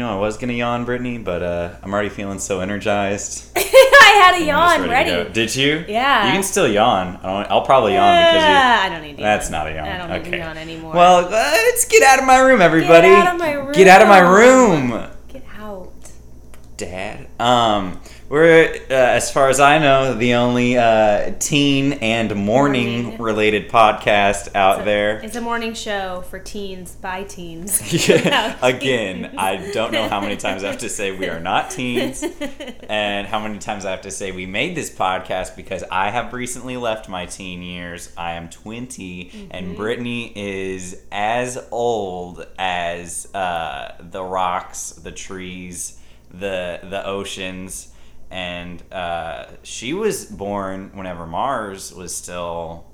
[0.00, 3.52] Know, I was gonna yawn, Brittany, but uh, I'm already feeling so energized.
[3.56, 5.30] I had a yawn ready ready.
[5.30, 5.84] Did you?
[5.86, 6.28] Yeah.
[6.28, 7.20] You can still yawn.
[7.22, 8.40] I don't, I'll probably yawn because you.
[8.40, 9.22] Yeah, I don't need to.
[9.22, 9.52] That's yawn.
[9.52, 9.88] not a yawn.
[9.88, 10.22] I don't okay.
[10.22, 10.94] need to yawn anymore.
[10.94, 13.08] Well, let's get out of my room, everybody.
[13.08, 13.72] out of my room.
[13.72, 15.92] Get out of my room, get out.
[16.78, 17.28] Dad.
[17.38, 23.20] Um, we're, uh, as far as I know, the only uh, teen and morning Morning.
[23.20, 25.18] related podcast out It's a- there.
[25.18, 27.80] It's a morning show for teens by teens.
[28.08, 29.34] Yeah, Again, teens.
[29.36, 32.22] I don't know how many times I have to say we are not teens,
[32.88, 36.32] and how many times I have to say we made this podcast because I have
[36.32, 38.12] recently left my teen years.
[38.16, 45.98] I am 20, and Brittany is as old as uh, the rocks, the trees,
[46.30, 47.89] the the oceans,
[48.30, 52.86] and uh, she was born whenever Mars was still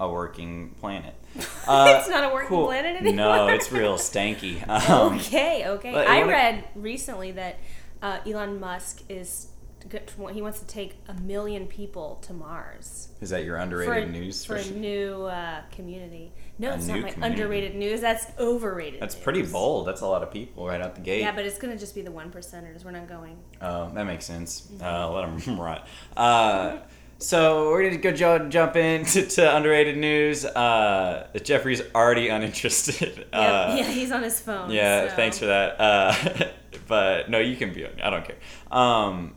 [0.00, 1.14] a working planet.
[1.68, 3.14] Uh, It's not a working planet anymore.
[3.14, 4.66] No, it's real stanky.
[4.90, 5.94] Um, okay, okay.
[5.94, 7.58] I read recently that
[8.00, 9.48] uh, Elon Musk is
[10.32, 14.44] he wants to take a million people to Mars Is that your for, underrated news?
[14.44, 16.32] for for a new uh, community.
[16.58, 17.42] No, it's not my community.
[17.42, 18.00] underrated news.
[18.00, 19.00] That's overrated.
[19.00, 19.22] That's news.
[19.24, 19.86] pretty bold.
[19.86, 21.20] That's a lot of people right out the gate.
[21.20, 22.84] Yeah, but it's gonna just be the one percenters.
[22.84, 23.36] We're not going.
[23.60, 24.62] Oh, that makes sense.
[24.62, 24.84] Mm-hmm.
[24.84, 25.86] Uh, let them rot.
[26.16, 26.78] Uh,
[27.18, 30.44] so we're gonna go jo- jump into to underrated news.
[30.44, 33.26] Uh, Jeffrey's already uninterested.
[33.32, 34.70] Yeah, Uh, yeah, he's on his phone.
[34.70, 35.16] Yeah, so.
[35.16, 35.80] thanks for that.
[35.80, 36.14] Uh,
[36.88, 37.86] but no, you can be.
[37.86, 38.36] I don't care.
[38.70, 39.34] Um,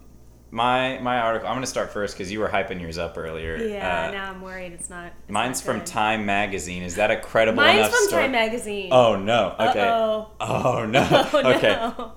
[0.51, 1.47] my my article.
[1.47, 3.55] I'm gonna start first because you were hyping yours up earlier.
[3.57, 4.73] Yeah, Uh, now I'm worried.
[4.73, 5.07] It's not.
[5.23, 5.83] It's mine's not from.
[5.85, 6.83] Time Magazine.
[6.83, 8.23] Is that a credible Mine's enough from story?
[8.23, 8.89] Time Magazine.
[8.91, 9.55] Oh no.
[9.59, 9.79] Okay.
[9.81, 10.27] Uh-oh.
[10.39, 11.01] Oh no.
[11.33, 11.49] Oh, no.
[11.55, 12.11] Okay.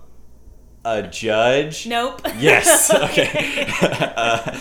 [0.86, 1.86] A judge.
[1.86, 2.20] Nope.
[2.38, 2.92] Yes.
[2.94, 3.66] Okay.
[3.80, 4.60] uh,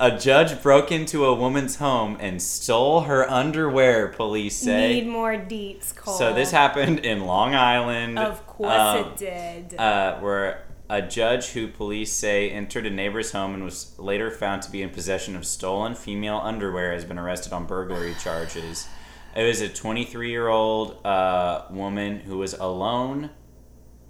[0.00, 4.08] a judge broke into a woman's home and stole her underwear.
[4.08, 4.94] Police say.
[4.94, 6.14] Need more deets, Cole.
[6.14, 8.18] so this happened in Long Island.
[8.18, 9.74] Of course um, it did.
[9.78, 14.62] uh, where a judge who police say entered a neighbor's home and was later found
[14.62, 18.88] to be in possession of stolen female underwear has been arrested on burglary charges.
[19.36, 23.30] It was a 23 year old uh, woman who was alone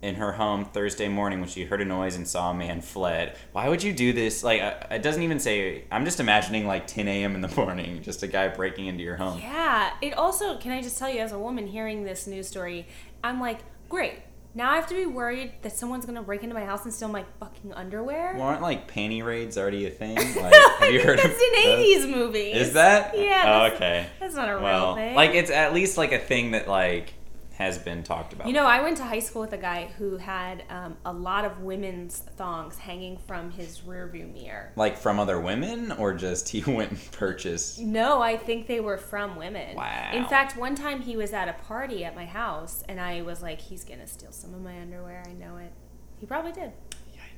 [0.00, 3.36] in her home Thursday morning when she heard a noise and saw a man fled.
[3.50, 4.44] Why would you do this?
[4.44, 5.84] Like, uh, it doesn't even say.
[5.90, 7.34] I'm just imagining like 10 a.m.
[7.34, 9.40] in the morning, just a guy breaking into your home.
[9.40, 9.90] yeah.
[10.00, 12.86] It also, can I just tell you, as a woman hearing this news story,
[13.24, 14.20] I'm like, great.
[14.58, 17.06] Now I have to be worried that someone's gonna break into my house and steal
[17.06, 18.34] my fucking underwear.
[18.34, 20.16] Well, aren't like panty raids already a thing?
[20.36, 21.86] Like, have you heard That's of an those?
[22.06, 22.50] '80s movie.
[22.52, 23.16] Is that?
[23.16, 23.44] Yeah.
[23.46, 24.06] Oh, that's- okay.
[24.18, 25.14] That's not a real thing.
[25.14, 27.14] like it's at least like a thing that like
[27.58, 28.46] has been talked about.
[28.46, 31.44] You know, I went to high school with a guy who had um, a lot
[31.44, 34.72] of women's thongs hanging from his rearview mirror.
[34.76, 37.80] like from other women, or just he went and purchased.
[37.80, 39.74] No, I think they were from women.
[39.74, 40.10] Wow.
[40.12, 43.42] In fact, one time he was at a party at my house, and I was
[43.42, 45.24] like, "He's gonna steal some of my underwear.
[45.26, 45.72] I know it."
[46.20, 46.70] He probably did.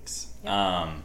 [0.04, 0.46] Yikes.
[0.46, 1.04] Um.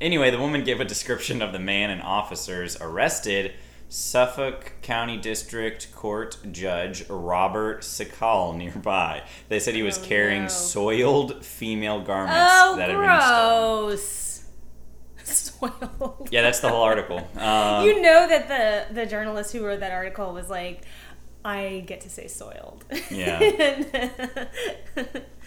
[0.00, 3.52] Anyway, the woman gave a description of the man and officers arrested.
[3.88, 9.22] Suffolk County District Court Judge Robert Sikal nearby.
[9.48, 10.48] They said he was Oh, carrying no.
[10.48, 13.86] soiled female garments Oh, that had been stolen.
[13.96, 14.44] gross!
[15.28, 16.28] Soiled.
[16.30, 17.18] Yeah, that's the whole article.
[17.36, 20.82] Um, you know that the the journalist who wrote that article was like,
[21.44, 23.38] "I get to say soiled." Yeah.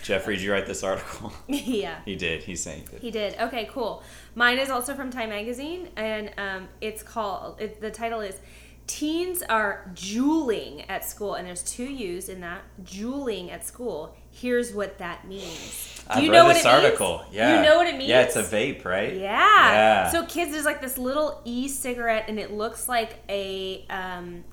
[0.01, 1.31] Jeffrey, did you write this article?
[1.47, 1.99] yeah.
[2.05, 2.43] he did.
[2.43, 3.01] He's saying it.
[3.01, 3.39] He did.
[3.39, 4.03] Okay, cool.
[4.35, 7.59] Mine is also from Time Magazine, and um, it's called.
[7.59, 8.39] It, the title is
[8.87, 12.61] "Teens Are Juuling at School," and there's two U's in that.
[12.83, 14.15] Juuling at school.
[14.31, 16.03] Here's what that means.
[16.13, 17.19] Do you read know what this it article.
[17.23, 17.35] means?
[17.35, 17.57] Yeah.
[17.57, 18.09] You know what it means?
[18.09, 19.13] Yeah, it's a vape, right?
[19.13, 19.71] Yeah.
[19.71, 20.09] Yeah.
[20.09, 24.43] So kids, there's like this little e-cigarette, and it looks like a um,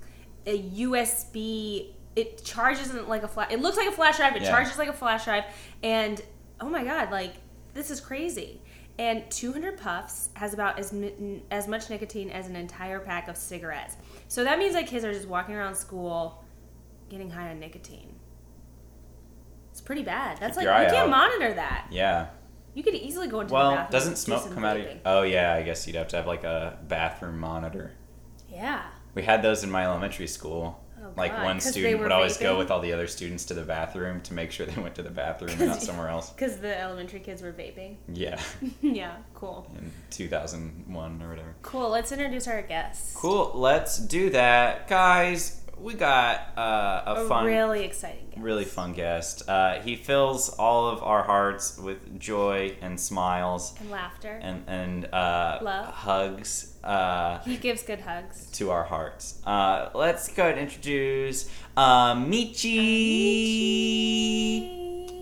[0.47, 1.93] a USB.
[2.19, 3.53] It charges in like a flash.
[3.53, 4.35] It looks like a flash drive.
[4.37, 4.51] It Yeah.
[4.51, 5.45] charges like a flash drive,
[5.83, 6.21] and
[6.61, 7.35] oh my god, like
[7.75, 8.61] this is crazy.
[8.99, 10.93] And 200 puffs has about as
[11.53, 13.97] as much nicotine as an entire pack of cigarettes.
[14.27, 16.43] So that means like kids are just walking around school,
[17.09, 18.17] getting high on nicotine.
[19.71, 20.39] It's pretty bad.
[20.39, 21.11] That's Keep like you can't out.
[21.11, 21.87] monitor that.
[21.91, 22.27] Yeah.
[22.75, 24.83] You could easily go into the Well, doesn't do smoke some come out of?
[24.83, 24.99] vaping.
[25.05, 27.93] Oh yeah, I guess you'd have to have like a bathroom monitor.
[28.49, 28.83] Yeah.
[29.15, 30.85] We had those in my elementary school.
[31.19, 34.21] Like God, one student would always go with all the other students to the bathroom
[34.23, 36.31] to make sure they went to the bathroom and not somewhere else.
[36.39, 37.97] Because the elementary kids were vaping.
[38.13, 38.41] Yeah,
[38.81, 39.71] yeah, cool.
[39.77, 41.55] in 2001 or whatever.
[41.63, 41.91] Cool.
[41.91, 43.15] Let's introduce our guests.
[43.15, 43.51] Cool.
[43.55, 45.61] Let's do that, guys.
[45.81, 48.41] We got uh, a, A fun, really exciting guest.
[48.43, 49.49] really fun guest.
[49.49, 54.39] Uh, he fills all of our hearts with joy and smiles And laughter.
[54.43, 55.87] and and uh, Love.
[55.87, 56.75] hugs.
[56.83, 58.47] Uh, he gives good hugs.
[58.53, 59.41] to our hearts.
[59.47, 62.79] Uh, let's go ahead and introduce uh, Michi.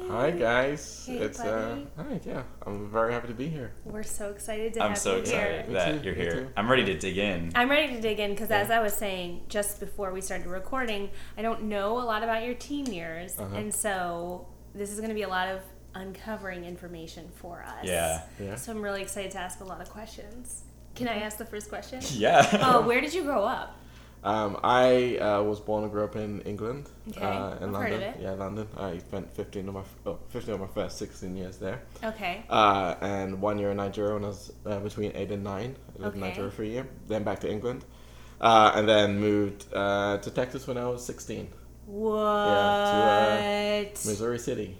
[0.09, 1.05] Hi guys.
[1.07, 2.11] Hey, it's uh buddy.
[2.11, 2.43] hi, yeah.
[2.65, 3.73] I'm very happy to be here.
[3.85, 4.83] We're so excited to be here.
[4.85, 5.67] I'm have so you excited here.
[5.69, 6.31] Me that too, you're here.
[6.33, 6.49] too.
[6.57, 7.53] I'm ready to dig in.
[7.55, 11.11] I'm ready to dig in because, as I was saying just before we started recording,
[11.37, 13.57] I don't know a lot about your teen years, Uh-huh.
[13.57, 15.61] and so this is going to be a lot of
[15.95, 17.85] uncovering information for us.
[17.85, 18.23] Yeah.
[18.41, 18.55] Yeah.
[18.57, 20.63] So I'm really excited to ask a lot of questions.
[20.95, 22.01] Can I ask the first question?
[22.13, 22.47] Yeah.
[22.63, 23.77] Oh, where did you grow up?
[24.25, 26.89] Um, I uh, was born and grew up in England.
[27.11, 27.95] Okay, Uh, I've in heard London.
[27.95, 28.17] of it.
[28.21, 28.69] Yeah, London.
[28.77, 31.83] I spent 15 of my oh, 15 of my first 16 years there.
[32.03, 32.45] Okay.
[32.51, 35.77] Uh, and one year in Nigeria when I was uh, between eight and nine.
[35.99, 36.89] I lived in Nigeria for a year.
[37.07, 37.85] Then back to England.
[38.41, 41.49] Uh, and then moved uh, to Texas when I was 16.
[41.87, 42.17] What?
[42.51, 44.77] Yeah, Missouri City.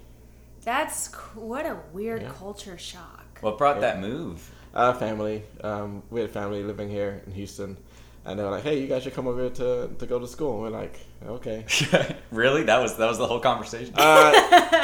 [0.63, 2.31] That's cr- what a weird Yeah.
[2.37, 3.23] culture shock.
[3.41, 3.81] what brought Yeah.
[3.93, 4.51] that move?
[4.73, 5.43] Uh, family.
[5.63, 7.77] Um, we had family living here in Houston.
[8.27, 10.27] And they were like, hey, you guys should come over here to, to go to
[10.27, 10.55] school.
[10.55, 11.65] And we're like, okay.
[12.31, 12.63] really?
[12.63, 13.93] That was that was the whole conversation.
[13.95, 14.31] Uh,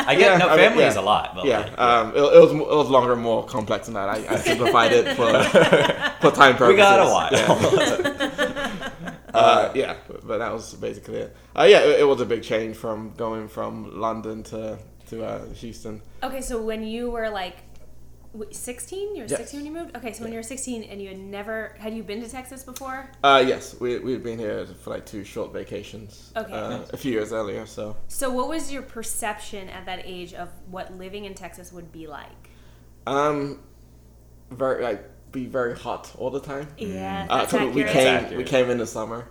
[0.07, 0.89] I get yeah, no I mean, family yeah.
[0.89, 1.35] is a lot.
[1.35, 4.07] But yeah, like, um, it, it was it was longer and more complex than that.
[4.07, 5.25] I, I simplified it for
[6.21, 6.69] for time purposes.
[6.69, 7.29] we got a while.
[7.33, 8.89] Yeah,
[9.33, 11.35] uh, yeah but, but that was basically it.
[11.53, 14.79] Uh, yeah, it, it was a big change from going from London to
[15.09, 16.01] to uh, Houston.
[16.23, 17.72] Okay, so when you were like w-
[18.51, 19.37] 16, you were Yes.
[19.39, 19.95] 16 when you moved?
[19.97, 22.63] Okay, so when you were 16 and you had never, had you been to Texas
[22.63, 23.09] before?
[23.23, 26.31] Uh, yes, we we'd been here for like two short vacations.
[26.35, 26.51] Okay.
[26.51, 27.65] uh, a few years earlier.
[27.65, 31.91] So So what was your perception at that age of what living in Texas would
[31.91, 32.49] be like?
[33.05, 33.59] um,
[34.51, 36.67] very like be very hot all the time.
[36.77, 38.37] Yeah, Uh, that's 'cause we came accurate.
[38.37, 39.27] we came in the summer.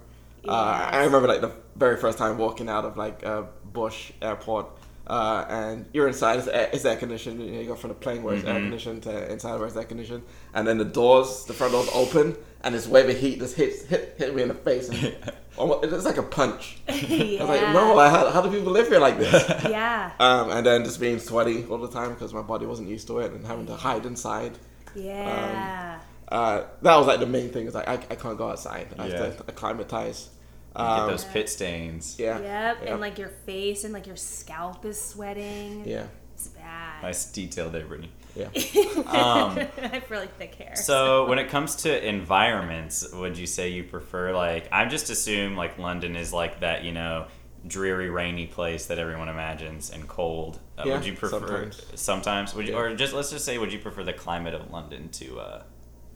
[0.46, 0.50] Uh,
[0.92, 4.66] I remember like the very first time walking out of like uh, Bush Airport,
[5.06, 6.38] uh, and you're inside.
[6.38, 7.40] It's air, it's air conditioned.
[7.44, 8.62] You, know, you go from the plane where it's air Mhm.
[8.64, 10.22] conditioned to inside where it's air conditioned,
[10.54, 13.84] and then the doors, the front doors open, and this wave of heat just hits
[13.84, 15.14] hit hit me in the face, and
[15.58, 16.78] almost, it's like a punch.
[16.88, 16.92] I
[17.40, 19.42] was like, no, like, how, how do people live here like this?
[19.68, 23.06] Yeah, um, and then just being sweaty all the time because my body wasn't used
[23.08, 24.58] to it, and having to hide inside.
[24.94, 25.98] yeah.
[26.28, 27.66] Uh, that was like the main thing.
[27.66, 28.86] Is like I, I can't go outside.
[28.98, 29.24] I Yeah.
[29.24, 30.30] have to acclimatize.
[30.76, 32.16] You Um, get those pit stains.
[32.18, 32.38] yeah.
[32.40, 32.92] yep, yeah.
[32.92, 35.82] and like your face and like your scalp is sweating.
[35.86, 36.06] Yeah.
[36.34, 37.02] It's bad.
[37.02, 38.10] Nice detail there, Brittany.
[38.34, 38.48] Yeah.
[39.12, 40.74] Um, I have really thick hair.
[40.74, 45.54] So when it comes to environments, would you say you prefer like I just assume
[45.56, 47.26] like London is like that, you know,
[47.66, 50.58] dreary, rainy place that everyone imagines and cold.
[50.78, 51.82] Uh, Yeah, would you prefer sometimes.
[51.94, 52.54] sometimes?
[52.54, 52.80] Would you, Yeah.
[52.80, 55.62] or just let's just say would you prefer the climate of London to uh,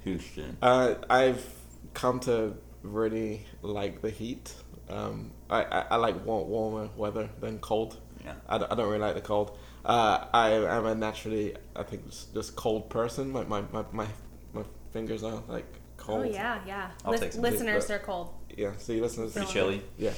[0.05, 0.57] Houston?
[0.63, 1.45] Uh, I've
[1.93, 2.55] come to
[2.93, 4.53] really like the heat.
[4.89, 7.99] Um, I, I, I like warm, warmer weather than cold.
[8.25, 8.35] Yeah.
[8.49, 9.57] I, don't- I don't really like the cold.
[9.85, 13.33] Uh, I am a naturally, I think, just, just cold person.
[13.33, 14.07] Like my, my, my,
[14.53, 14.63] my
[14.93, 15.67] fingers are like
[15.97, 16.27] cold.
[16.27, 16.91] oh yeah, yeah.
[17.05, 18.31] I'll Lis- take listeners, they're cold.
[18.57, 18.73] Yeah.
[18.79, 19.33] See, listeners.
[19.33, 19.83] Pretty chilly.
[19.99, 20.13] Yeah.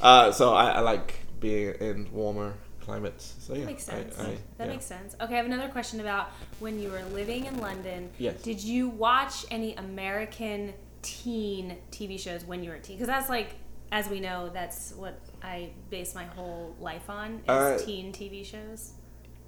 [0.00, 3.34] Uh, so I, I like being in warmer climates.
[3.40, 3.64] So yeah.
[3.64, 4.18] Makes I- sense.
[4.18, 4.24] I-
[4.58, 4.66] that yeah.
[4.66, 5.16] makes sense.
[5.20, 6.30] Okay, I have another question about
[6.60, 8.10] when you were living in London.
[8.18, 8.42] Yes.
[8.42, 10.74] Did you watch any American
[11.04, 12.96] teen TV shows when you were a teen?
[12.96, 13.54] Because that's like,
[13.92, 18.44] as we know, that's what I base my whole life on is Uh, teen TV
[18.44, 18.92] shows,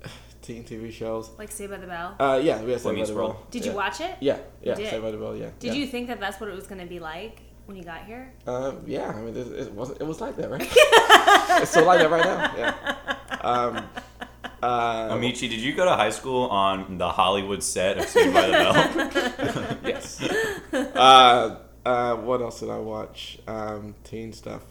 [0.43, 1.31] Teen TV shows.
[1.39, 2.15] like Saved by the Bell.
[2.21, 3.47] Uh, yeah, we have Boy Saved by the Bell.
[3.51, 3.71] Did yeah.
[3.71, 4.17] you watch it?
[4.21, 4.91] Yeah, yeah, did?
[4.91, 5.35] Saved by the Bell.
[5.35, 5.51] Yeah.
[5.59, 5.81] Did yeah.
[5.81, 8.33] you think that that's what it was going to be like when you got here?
[8.47, 10.63] Um, yeah, I mean, it, it was it was like that, right?
[11.63, 12.55] it's still like that right now.
[12.57, 13.41] Yeah.
[13.41, 13.89] Um,
[14.63, 18.47] uh, Amechi, did you go to high school on the Hollywood set of Saved by
[18.47, 19.79] the Bell?
[19.85, 20.23] yes.
[20.73, 23.39] uh, uh, what else did I watch?
[23.47, 24.63] Um, teen stuff.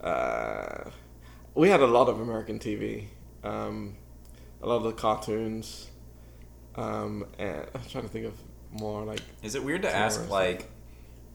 [0.00, 0.90] Uh,
[1.54, 3.06] we had a lot of American TV.
[3.44, 3.96] Um,
[4.62, 5.88] a lot of the cartoons.
[6.76, 8.34] Um, and I'm trying to think of
[8.70, 10.30] more like Is it weird to ask else.
[10.30, 10.70] like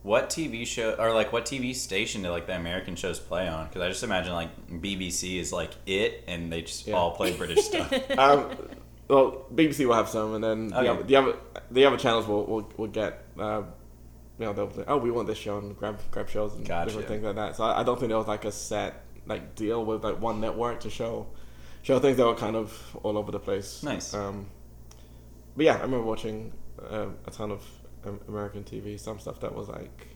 [0.06, 3.66] what TV show or like what TV station do like the American shows play on?
[3.66, 6.94] Because I just imagine like BBC is like it, and they just Yeah.
[6.94, 7.92] all play British stuff.
[8.16, 8.56] um,
[9.08, 11.36] well, BBC will have some, and then the, other, the other
[11.72, 13.24] the other channels will will, will get.
[13.38, 13.62] Uh,
[14.38, 16.86] you know, they'll say, "Oh, we want this show," and grab grab shows and Gotcha.
[16.90, 17.56] different things like that.
[17.56, 20.40] So I, I don't think there was like a set like deal with like one
[20.40, 21.26] network to show
[21.82, 23.82] show things that were kind of all over the place.
[23.82, 24.14] Nice.
[24.14, 24.46] Um,
[25.56, 26.52] but yeah, I remember watching
[26.90, 27.62] uh, a ton of
[28.28, 28.98] American TV.
[28.98, 30.08] Some stuff that was like,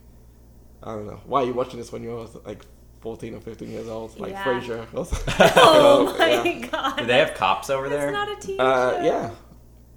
[0.83, 2.63] I don't know, why are you watching this when you were like
[3.01, 4.19] fourteen or fifteen years old?
[4.19, 4.45] Like Yeah.
[4.45, 4.87] Frasier.
[5.57, 6.67] oh my yeah.
[6.67, 6.97] god!
[6.99, 8.13] Do they have cops over That's there?
[8.13, 9.03] not a TV Uh, show.
[9.05, 9.31] yeah,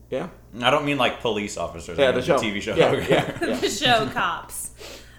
[0.09, 0.29] yeah.
[0.65, 1.97] I don't mean like police officers.
[1.97, 2.38] Yeah, I the mean show.
[2.38, 2.75] TV show.
[2.75, 3.09] Yeah, Okay.
[3.09, 3.55] yeah, yeah.
[3.55, 4.71] the show cops.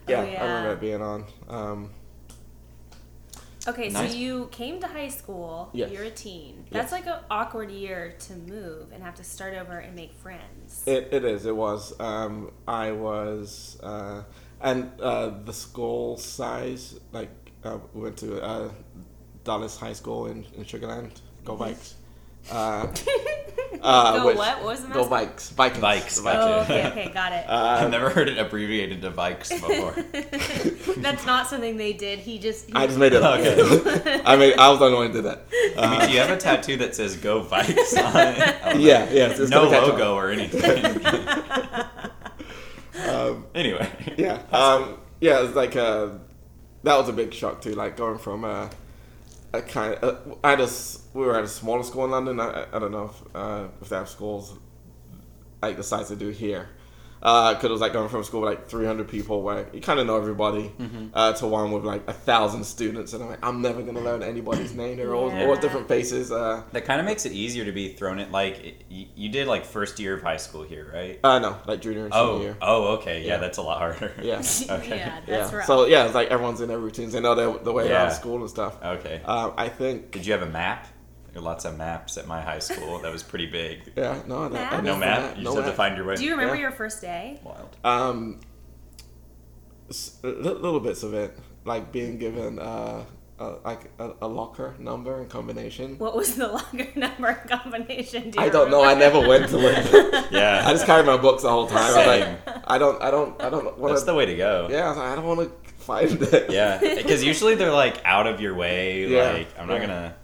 [0.07, 1.25] Yeah, Oh, I remember it being on.
[1.49, 1.91] Um,
[3.67, 4.13] Okay, Nice.
[4.13, 5.71] so you came to high school.
[5.73, 5.91] Yes.
[5.91, 6.65] You're a teen.
[6.71, 6.93] That's Yes.
[6.93, 10.83] like an awkward year to move and have to start over and make friends.
[10.87, 11.47] it, it is.
[11.47, 11.99] It was.
[12.01, 14.23] Um, I was, uh,
[14.61, 16.99] and uh, the school size.
[17.13, 17.31] Like
[17.65, 18.69] uh, we went to uh,
[19.45, 21.13] Dulles High School in, in Sugarland.
[21.45, 21.95] Go Vikes.
[23.85, 24.57] Uh, uh, Go which- what?
[24.59, 25.37] What was the Go mascot?
[25.37, 25.51] Vikes.
[25.53, 26.21] Vikings.
[26.21, 26.31] Vikes, The.
[26.31, 27.45] Oh, okay, okay, got it.
[27.51, 29.93] I've never heard it abbreviated to Vikes before.
[31.03, 32.19] That's not something they did.
[32.21, 32.67] He just.
[32.69, 33.41] He I just made it up.
[33.41, 34.23] Okay.
[34.25, 35.43] I mean, I was the only one who did that.
[35.79, 38.39] I mean, do you have a tattoo that says "Go Vikes" on it?
[38.39, 38.87] I don't know.
[38.87, 39.27] Yeah, yeah.
[39.29, 40.83] it's no gonna logo or anything.
[43.07, 43.89] Um, anyway.
[44.17, 45.45] yeah, um, yeah.
[45.45, 46.09] It's like uh,
[46.85, 47.75] that was a big shock too.
[47.75, 48.71] Like going from uh,
[49.53, 52.11] a kind of uh, I had a s- we were at a smaller school in
[52.11, 52.39] London.
[52.41, 54.59] I, I don't know if, uh, if they have schools
[55.63, 56.69] like the size they do here.
[57.21, 59.99] Because it was like going from a school with like 300 people where you kind
[59.99, 60.71] of know everybody
[61.15, 63.15] uh, to one with like a thousand students.
[63.15, 64.99] And I'm like, I'm never going to learn anybody's name.
[64.99, 66.31] They're all, all different faces.
[66.31, 68.31] Uh, That kind of makes it easier to be thrown in.
[68.31, 71.19] Like it- you, you did, like first year of high school here, right?
[71.25, 72.57] uh, no, like junior and senior Oh, year.
[72.61, 73.37] oh, okay, yeah, Yeah.
[73.39, 74.13] that's a lot harder.
[74.23, 74.43] Yeah.
[74.71, 74.99] Okay.
[74.99, 75.57] Yeah, that's yeah.
[75.57, 75.67] rough.
[75.67, 77.15] So yeah, it's like everyone's in their routines.
[77.15, 78.09] They know the, the way around Yeah.
[78.11, 78.77] school and stuff.
[78.85, 79.23] Okay.
[79.25, 80.11] Um, I think.
[80.11, 80.89] Did you have a map?
[81.35, 83.01] There were lots of maps at my high school.
[83.01, 83.93] That was pretty big.
[83.97, 84.73] Yeah, no, I, Map?
[84.73, 85.37] No didn't map.
[85.37, 86.15] You no just had to find your way.
[86.17, 86.63] Do you remember Yeah.
[86.63, 87.41] your first day?
[87.45, 87.77] Wild.
[87.85, 88.41] Um,
[89.91, 93.05] s- little bits of it, like being given uh,
[93.39, 95.99] a, like a, a locker number and combination.
[95.99, 98.31] What was the locker number combination?
[98.31, 98.83] Do I don't know.
[98.85, 100.25] I never went to it.
[100.31, 100.63] Yeah.
[100.67, 101.79] I just carried my books the whole time.
[101.79, 104.07] I was like, I don't, I don't, I don't want That's to.
[104.07, 104.69] the way to go.
[104.71, 106.51] Yeah, I, like, I don't want to find it.
[106.51, 109.07] Yeah, because usually they're like out of your way.
[109.07, 109.33] Yeah.
[109.33, 109.87] Like I'm not Yeah.
[109.87, 110.15] gonna.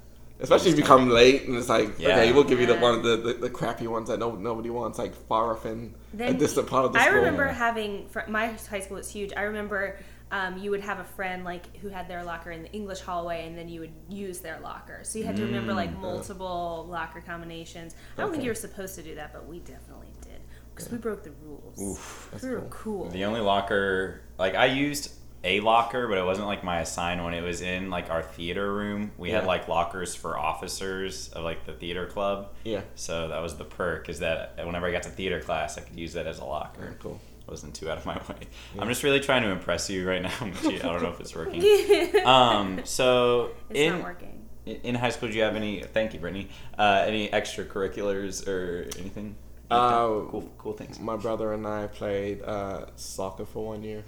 [0.41, 2.11] Especially if you come late and it's like, Yeah.
[2.17, 4.71] okay, we'll give you the one of the, the, the crappy ones that no, nobody
[4.71, 7.17] wants, like far off in a Then distant part of the I school.
[7.17, 9.33] remember having fr- my high school was huge.
[9.37, 9.99] I remember
[10.33, 13.47] um, you would have a friend like who had their locker in the English hallway,
[13.47, 15.01] and then you would use their locker.
[15.03, 17.95] So you had to remember like multiple locker combinations.
[18.17, 18.45] I don't think Mm.
[18.45, 20.41] You were supposed to do that, but we definitely did
[20.75, 21.81] because we broke the rules.
[21.83, 22.31] Oof.
[22.43, 23.09] we were cool.
[23.11, 27.33] The only locker, like I used a locker, but it wasn't like my assigned one.
[27.35, 29.13] It was in like our theater room.
[29.17, 32.53] We had like lockers for officers of like the theater club.
[32.65, 32.83] Yeah.
[32.95, 35.99] So that was the perk is that whenever I got to theater class, I could
[35.99, 36.81] use that as a locker.
[36.83, 37.21] Very cool.
[37.49, 38.47] I wasn't too out of my way.
[38.79, 40.31] I'm just really trying to impress you right now.
[40.41, 41.63] I don't know if it's working.
[42.27, 44.47] Um, so it's in not working.
[44.67, 45.83] in high school, do you have any?
[45.83, 46.49] Thank you, Brittany.
[46.79, 49.37] Uh, any extracurriculars or anything?
[49.71, 50.99] Uh, cool, cool things.
[51.01, 54.03] My brother and I played uh, soccer for one year,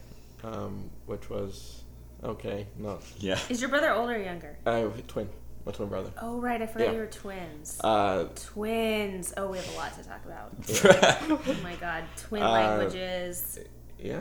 [0.44, 1.82] um, which was
[2.24, 2.66] okay.
[2.78, 2.98] No.
[3.18, 3.38] Yeah.
[3.48, 4.56] Is your brother older or younger?
[4.66, 5.28] uh, twin,
[5.66, 6.10] my twin brother.
[6.20, 6.92] Oh right, I forgot Yeah.
[6.92, 7.80] you were twins.
[7.82, 9.34] Uh, twins.
[9.36, 10.52] Oh, we have a lot to talk about.
[11.30, 13.58] Oh my god, twin Uh, languages.
[13.98, 14.20] yeah,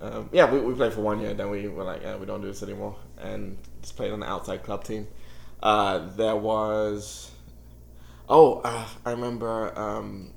[0.00, 0.50] um, yeah.
[0.52, 1.34] We, we played for one year.
[1.34, 4.26] Then we were like, yeah, we don't do this anymore, and just played on the
[4.28, 5.06] outside club team.
[5.62, 7.30] Uh, there was,
[8.28, 10.32] oh, uh, I remember um,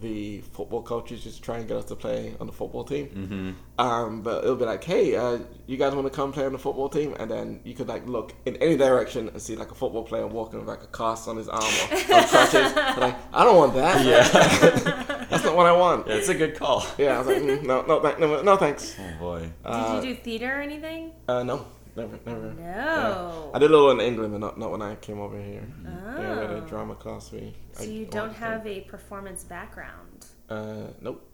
[0.00, 3.08] the football coaches just try and get us to play on the football team.
[3.08, 3.50] mm-hmm.
[3.84, 6.58] Um, but it'll be like, hey, uh, you guys want to come play on the
[6.58, 7.14] football team?
[7.18, 10.26] And then you could like look in any direction and see like a football player
[10.26, 12.72] walking with like a cast on his arm or on crutches.
[12.76, 14.04] I'm like, I don't want that.
[14.04, 14.28] Yeah.
[15.30, 16.08] that's not what I want.
[16.08, 16.84] It's a good call.
[16.98, 18.96] Yeah, I was like, mm, no, no, th- no, no, thanks.
[19.00, 19.50] Oh boy.
[19.64, 21.12] Uh, Did you do theater or anything?
[21.28, 21.64] uh, no,
[22.00, 22.52] never, never.
[22.54, 22.60] No.
[22.60, 23.50] Yeah.
[23.54, 25.66] I did a little in England, but not, not when I came over here.
[25.86, 26.20] Oh.
[26.20, 27.30] Yeah, we had a drama class.
[27.32, 27.54] We.
[27.72, 30.26] So I you don't watched have a performance background.
[30.48, 31.26] Uh, nope.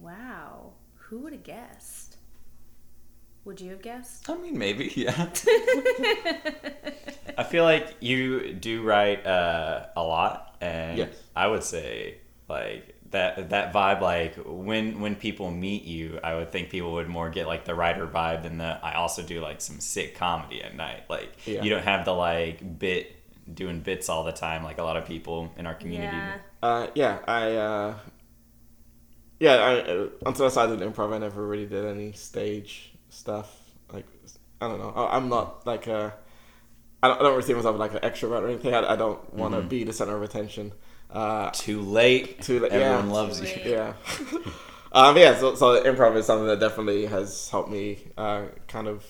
[0.00, 0.72] Wow.
[0.96, 2.16] Who would have guessed?
[3.44, 4.28] Would you have guessed?
[4.28, 5.28] I mean, maybe, yeah.
[7.38, 11.14] I feel like you do write uh, a lot, and Yes.
[11.34, 14.00] I would say like that that vibe.
[14.00, 17.74] Like when when people meet you, I would think people would more get like the
[17.74, 18.78] writer vibe than the.
[18.82, 21.04] I also do like some sick comedy at night.
[21.08, 21.62] Like Yeah.
[21.62, 23.16] you don't have the like bit
[23.52, 26.16] doing bits all the time like a lot of people in our community.
[26.16, 26.38] Yeah.
[26.62, 27.52] Uh, yeah, I.
[27.56, 27.94] Uh,
[29.38, 33.50] yeah, I, uh, until I started improv, I never really did any stage stuff.
[33.90, 34.04] Like,
[34.60, 34.90] I don't know.
[34.90, 36.12] I, I'm not like a.
[37.02, 38.74] I don't, I don't really see myself like an extrovert or anything.
[38.74, 40.72] I, I don't want to be the center of attention.
[41.12, 42.40] Uh, Too late.
[42.42, 43.12] Too late, Everyone yeah.
[43.12, 43.70] loves Too you.
[43.72, 43.94] yeah.
[44.92, 45.36] um, yeah.
[45.38, 49.04] So, so improv is something that definitely has helped me uh, kind of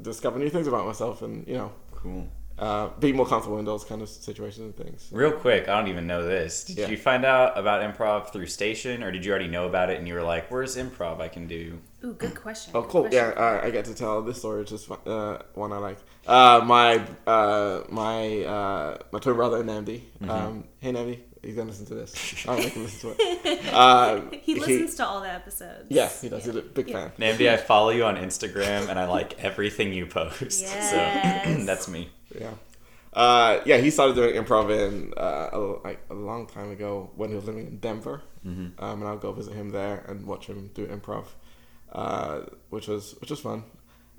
[0.00, 2.28] discover new things about myself, and you know, Cool.
[2.64, 5.08] Uh, be more comfortable in those kind of situations and things.
[5.12, 6.64] Real quick, I don't even know this.
[6.64, 6.88] Did Yeah.
[6.88, 10.08] you find out about improv through Station, or did you already know about it and
[10.08, 11.78] you were like, "Where's improv I can do"?
[12.04, 12.72] Ooh, good question.
[12.74, 13.00] Oh, good cool.
[13.02, 13.24] question.
[13.36, 14.62] Yeah, uh, I get to tell this story.
[14.62, 15.98] It's just uh, one I like.
[16.26, 20.00] Uh, my uh, my uh, my twin brother Namdi.
[20.20, 20.30] Mm-hmm.
[20.30, 22.44] Um, hey Namdi, he's gonna listen to this.
[22.48, 23.60] I'll make him listen to it.
[23.74, 25.86] Uh, He listens to all the episodes.
[25.90, 26.44] Yeah, he does.
[26.44, 27.12] He's a big fan.
[27.18, 30.62] Namdi, I follow you on Instagram and I like everything you post.
[30.64, 30.90] Yes.
[31.56, 32.08] So that's me.
[32.40, 32.54] Yeah.
[33.12, 37.30] Uh, yeah, he started doing improv in uh, a, like a long time ago when
[37.30, 38.84] he was living in Denver, Mm-hmm.
[38.84, 41.24] um, and I'll go visit him there and watch him do improv,
[41.92, 43.62] uh, which was which was fun.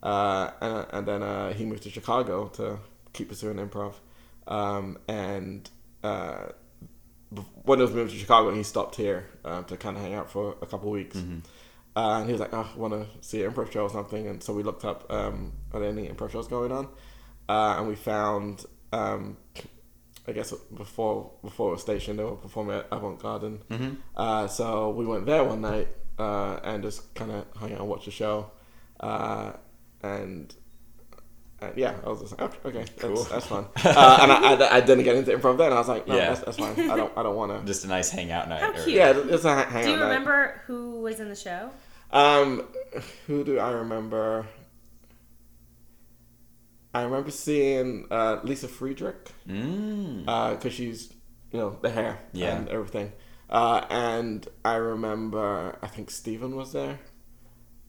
[0.01, 2.79] Uh, and and then uh, he moved to Chicago to
[3.13, 3.93] keep pursuing improv,
[4.48, 5.69] um, and
[6.03, 6.45] uh,
[7.65, 10.31] when he was moving to Chicago, he stopped here um, to kind of hang out
[10.31, 11.17] for a couple of weeks.
[11.98, 14.27] Uh, and he was like, "Oh, I want to see an improv show or something."
[14.27, 16.88] And so we looked up um, are there any improv shows going on,
[17.49, 18.65] uh, and we found.
[18.91, 19.37] Um,
[20.27, 23.59] I guess before before it was stationed, they were performing at Avant Garden.
[24.15, 25.87] Uh, so we went there one night
[26.17, 28.49] uh, and just kind of hung out and watched the show.
[28.99, 29.51] Uh,
[30.01, 30.51] and,
[31.61, 33.23] and yeah, I was just like, okay, okay that's, Cool.
[33.25, 33.67] that's fun.
[33.85, 35.71] Uh, and I, I, I didn't get into improv then.
[35.71, 36.29] I was like, no, Yeah.
[36.29, 36.89] that's, that's fine.
[36.89, 37.65] I don't I don't want to.
[37.71, 38.61] Just a nice hangout night.
[38.61, 38.95] How or- cute.
[38.95, 40.03] Yeah, it's a ha- hangout Do you night.
[40.05, 41.69] remember who was in the show?
[42.11, 42.63] Um,
[43.27, 44.47] who do I remember?
[46.95, 50.25] I remember seeing uh, Lisa Friedrich Mm.
[50.53, 50.99] because she's
[51.51, 52.55] you know the hair Yeah.
[52.57, 53.11] and everything.
[53.49, 56.99] Uh, and I remember I think Steven was there.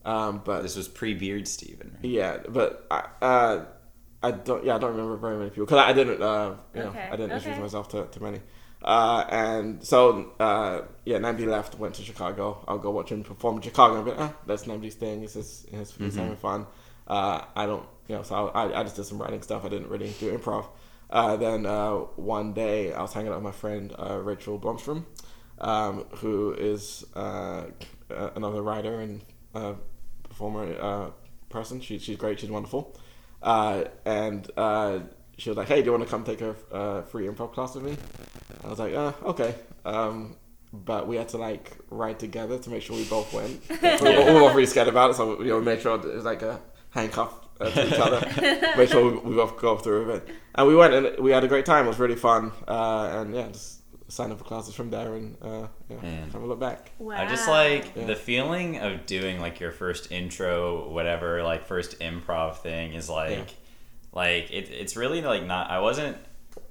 [0.05, 1.89] Um, but This was pre beard Steven.
[1.95, 2.05] Right?
[2.19, 3.65] yeah, but I uh,
[4.23, 6.89] I don't yeah I don't remember very many people because I didn't uh, you know
[6.91, 8.41] Okay, I didn't introduce myself to, to many.
[8.83, 12.65] Uh, and so uh, yeah, Namdi left, went to Chicago.
[12.69, 13.95] I'll go watch him perform in Chicago.
[14.03, 15.21] But be like, ah, that's Namdi's thing.
[15.23, 16.19] He's just he's, he's Mm-hmm.
[16.19, 16.67] having fun.
[17.07, 19.65] Uh, I don't you know so I, I just did some writing stuff.
[19.65, 20.67] I didn't really do improv.
[21.09, 25.05] Uh, then uh, one day I was hanging out with my friend uh, Rachel Blomstrom,
[25.61, 27.67] um, who is uh,
[28.11, 29.23] another writer and
[29.55, 29.75] uh,
[30.25, 31.11] performer uh,
[31.49, 31.81] person.
[31.81, 32.41] She, she's great.
[32.41, 32.97] She's wonderful.
[33.43, 35.01] Uh, and uh,
[35.39, 37.75] she was like, "Hey, do you want to come take a uh, free improv class
[37.75, 37.97] with me?"
[38.65, 40.37] I was like, uh, "Okay." Um,
[40.73, 43.61] but we had to like write together to make sure we both went.
[44.03, 46.25] we, were, all really scared about it, so you know, we made sure it was
[46.25, 46.61] like a
[46.91, 48.21] handcuff uh, to each other.
[48.77, 50.35] make sure we, we both go through with it.
[50.55, 51.85] And we went and we had a great time.
[51.85, 52.53] It was really fun.
[52.67, 56.31] Uh, and yeah, just signed up for classes from there and uh, yeah, Man.
[56.31, 56.93] have a look back.
[56.99, 57.17] Wow.
[57.17, 58.07] I just like Yeah.
[58.07, 63.31] the feeling of doing like your first intro, whatever, like first improv thing is like,
[63.37, 63.45] Yeah.
[64.13, 65.71] like it, it's really like not.
[65.71, 66.17] I wasn't.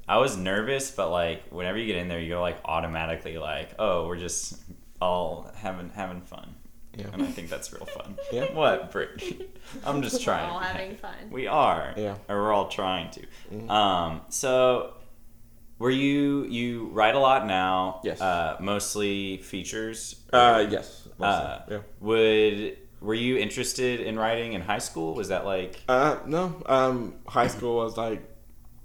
[0.08, 4.08] I was nervous, but like whenever you get in there, you're like automatically like, oh,
[4.08, 4.56] we're just
[5.01, 6.54] all having having fun,
[6.97, 7.08] Yeah.
[7.13, 8.17] and I think that's real fun.
[8.31, 8.53] Yeah.
[8.53, 9.47] What, Brittany?
[9.86, 10.49] I'm just We're trying.
[10.49, 11.15] all having fun.
[11.31, 11.93] We are.
[11.97, 12.15] Yeah.
[12.29, 13.21] Or we're all trying to.
[13.53, 13.69] Mhm.
[13.69, 14.93] Um, so
[15.79, 17.99] were you you write a lot now?
[18.03, 18.21] Yes.
[18.21, 20.15] Uh, mostly features.
[20.31, 21.08] Uh, yes.
[21.19, 21.79] mostly, Uh, yeah.
[21.99, 25.13] Would were you interested in writing in high school?
[25.15, 26.62] Was that like Uh, no.
[26.65, 28.21] Um, high school was like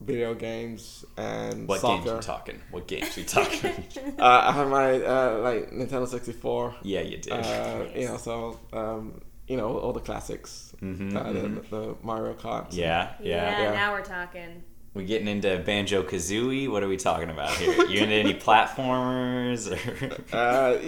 [0.00, 2.04] video games and what soccer.
[2.04, 2.60] games we talking?
[2.70, 3.84] What games we talking?
[4.18, 6.74] Uh, I have my uh, like Nintendo sixty four.
[6.82, 7.32] yeah, you did.
[7.32, 10.72] Uh, you know, so um, you know all the classics.
[10.82, 11.70] Mhm, uh, mhm.
[11.70, 12.66] The, the Mario Kart.
[12.70, 13.70] yeah, yeah, yeah, Yeah.
[13.72, 14.62] now we're talking.
[14.94, 16.68] We getting into Banjo Kazooie?
[16.68, 17.86] What are we talking about here?
[17.88, 19.70] You into any platformers?
[19.70, 20.78] Or Uh,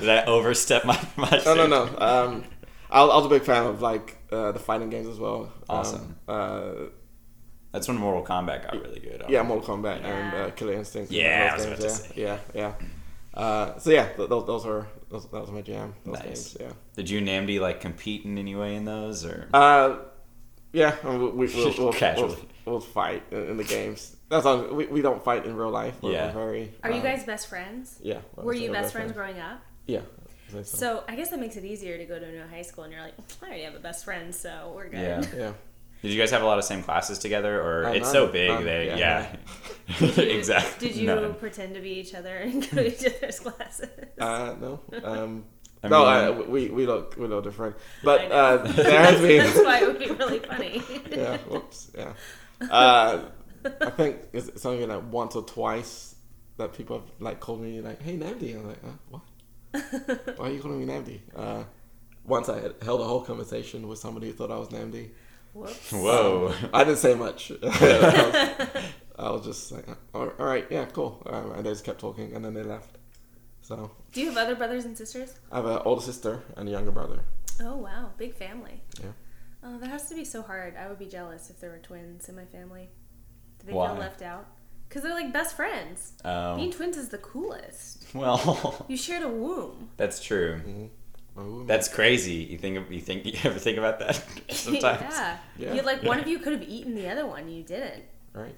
[0.00, 1.40] did I overstep my my?
[1.44, 1.82] no, no, no.
[1.98, 2.44] Um,
[2.90, 5.52] I, was- I was a big fan of like uh, the fighting games as well.
[5.68, 6.16] Awesome.
[6.26, 6.72] Um, uh,
[7.72, 9.24] That's when Mortal Kombat got really good.
[9.28, 11.10] yeah, Mortal Kombat and uh, Killer Instinct.
[11.10, 12.72] Yeah, I was games, about to yeah, yeah,
[13.34, 13.40] yeah.
[13.40, 15.94] Uh, so yeah, th- those those were those, that was my jam.
[16.04, 16.24] Those Nice.
[16.24, 16.72] games, yeah.
[16.96, 19.48] Did you and Namdi like compete in any way in those or?
[19.54, 19.96] Uh,
[20.72, 22.36] yeah, and we, we, we'll, we'll, Casually.
[22.66, 24.16] We'll, we'll fight in, in the games.
[24.28, 24.66] That's all.
[24.74, 25.94] We, we don't fight in real life.
[26.02, 26.26] We're, Yeah.
[26.26, 26.74] we're very.
[26.82, 27.98] Are you um, guys best friends?
[28.02, 28.18] Yeah.
[28.38, 29.60] I Were you we're best friends growing up?
[29.86, 30.00] Yeah.
[30.54, 30.76] I'd so.
[30.76, 32.92] So I guess that makes it easier to go to a new high school, and
[32.92, 35.00] you're like, I already have a best friend, so we're good.
[35.00, 35.22] Yeah.
[35.36, 35.52] Yeah.
[36.02, 38.12] Did you guys have a lot of same classes together, or Uh, it's none.
[38.12, 38.64] so big None.
[38.64, 39.36] they Yeah, yeah,
[39.98, 40.88] Did you, exactly.
[40.88, 41.34] Did you None.
[41.34, 43.88] pretend to be each other and go to each other's classes?
[44.18, 44.80] Uh, no.
[45.04, 45.44] Um,
[45.84, 49.38] I no, mean- uh, we we look we look different, but uh, there has been.
[49.44, 50.82] That's why it would be really funny.
[51.10, 51.38] yeah.
[51.48, 51.90] Whoops.
[51.96, 52.12] Yeah.
[52.70, 53.24] Uh,
[53.80, 56.14] I think it's, something only like once or twice
[56.58, 59.22] that people have like called me like, "Hey, Namdi." I'm like, uh, "What?
[60.38, 61.64] Why are you calling me Namdi?" Uh,
[62.24, 65.10] once I had held a whole conversation with somebody who thought I was Namdi.
[65.52, 65.92] Whoops.
[65.92, 66.54] Whoa.
[66.72, 67.50] I didn't say much.
[67.62, 68.84] I, was,
[69.18, 71.22] I was just like, all all right, yeah, cool.
[71.26, 72.96] Um, and they just kept talking, and then they left.
[73.60, 75.34] So Do you have other brothers and sisters?
[75.52, 77.20] I have an older sister and a younger brother.
[77.60, 78.80] Oh wow, big family.
[79.00, 79.10] Yeah.
[79.62, 80.74] Oh, that has to be so hard.
[80.76, 82.88] I would be jealous if there were twins in my family.
[83.60, 83.88] Do they Why?
[83.88, 84.46] feel left out?
[84.88, 86.14] Because they're like best friends.
[86.24, 88.04] Being Um, twins is the coolest.
[88.14, 89.90] well, You shared a womb.
[89.96, 90.60] that's true.
[91.36, 92.34] Oh, That's crazy.
[92.50, 95.02] You think you think you ever think about that sometimes?
[95.14, 95.36] yeah.
[95.58, 95.74] Yeah.
[95.74, 96.22] You like one Yeah.
[96.24, 97.48] of you could have eaten the other one.
[97.48, 98.04] You didn't.
[98.34, 98.54] right.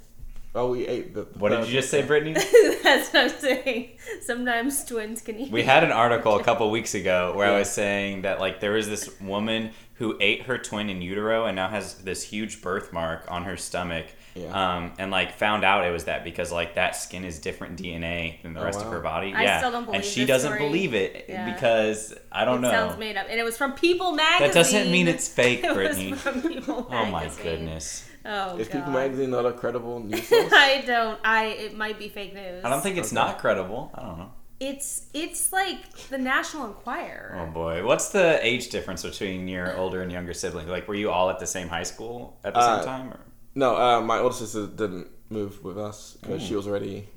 [0.56, 1.22] Oh, we ate the.
[1.36, 2.32] What did you just say, Brittany?
[2.84, 3.90] That's what I'm saying.
[4.22, 5.50] Sometimes twins can eat.
[5.50, 8.70] We had an article a couple weeks ago where I was saying that like there
[8.70, 13.24] was this woman who ate her twin in utero and now has this huge birthmark
[13.28, 14.06] on her stomach.
[14.34, 14.76] Yeah.
[14.76, 18.42] Um, and like found out it was that because like that skin is different DNA
[18.42, 19.32] than the Oh, rest of her body.
[19.32, 19.58] I yeah.
[19.58, 20.66] still don't and she this doesn't story.
[20.66, 21.52] believe it Yeah.
[21.52, 22.70] because I don't it know.
[22.70, 24.48] sounds made up, and it was from People Magazine.
[24.48, 26.12] that doesn't mean it's fake, It was Brittany.
[26.14, 28.08] from People Oh my goodness.
[28.26, 28.78] Oh Is god.
[28.78, 30.52] People Magazine not a credible news source?
[30.52, 31.20] I don't.
[31.24, 31.44] I.
[31.46, 32.64] It might be fake news.
[32.64, 33.16] I don't think it's Okay.
[33.16, 33.90] not credible.
[33.94, 34.32] I don't know.
[34.60, 35.06] it's.
[35.12, 37.38] It's like the National Enquirer.
[37.38, 40.68] Oh boy, what's the age difference between your older and younger siblings?
[40.70, 43.08] Like, were you all at the same high school at the Uh, same time?
[43.12, 43.20] Or?
[43.54, 46.48] No, uh, my older sister didn't move with us because Mm.
[46.48, 47.08] she was already.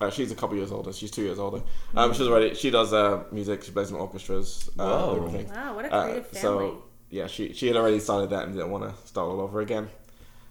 [0.00, 0.92] Uh, she's a couple years older.
[0.92, 1.60] She's two years older.
[1.96, 2.54] Um, she's already.
[2.54, 3.64] She does uh, music.
[3.64, 4.70] She plays in orchestras.
[4.78, 5.44] Uh, Whoa.
[5.52, 6.40] Wow, what a Uh, creative family.
[6.68, 9.60] so yeah, she she had already started that and didn't want to start all over
[9.60, 9.88] again.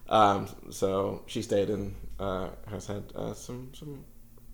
[0.10, 4.04] Um, so she stayed and uh, has had uh, some some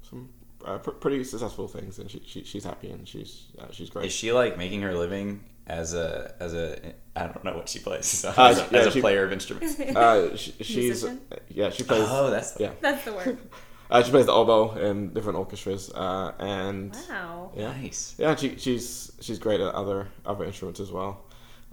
[0.07, 0.29] some
[0.65, 4.05] uh, pr- pretty successful things, and she, she she's happy and she's uh, she's great.
[4.07, 6.77] Is she like making her living as a as a
[7.15, 9.31] I don't know what she plays as, Uh, a, yeah, as a she- player of
[9.31, 9.79] instruments?
[9.79, 11.21] uh, she, she's Musician?
[11.49, 13.37] yeah she plays Oh, that's yeah That's the word.
[13.91, 17.51] uh, she plays the oboe in different orchestras uh, and Wow.
[17.55, 18.15] yeah nice.
[18.17, 21.23] yeah she, she's she's great at other other instruments as well.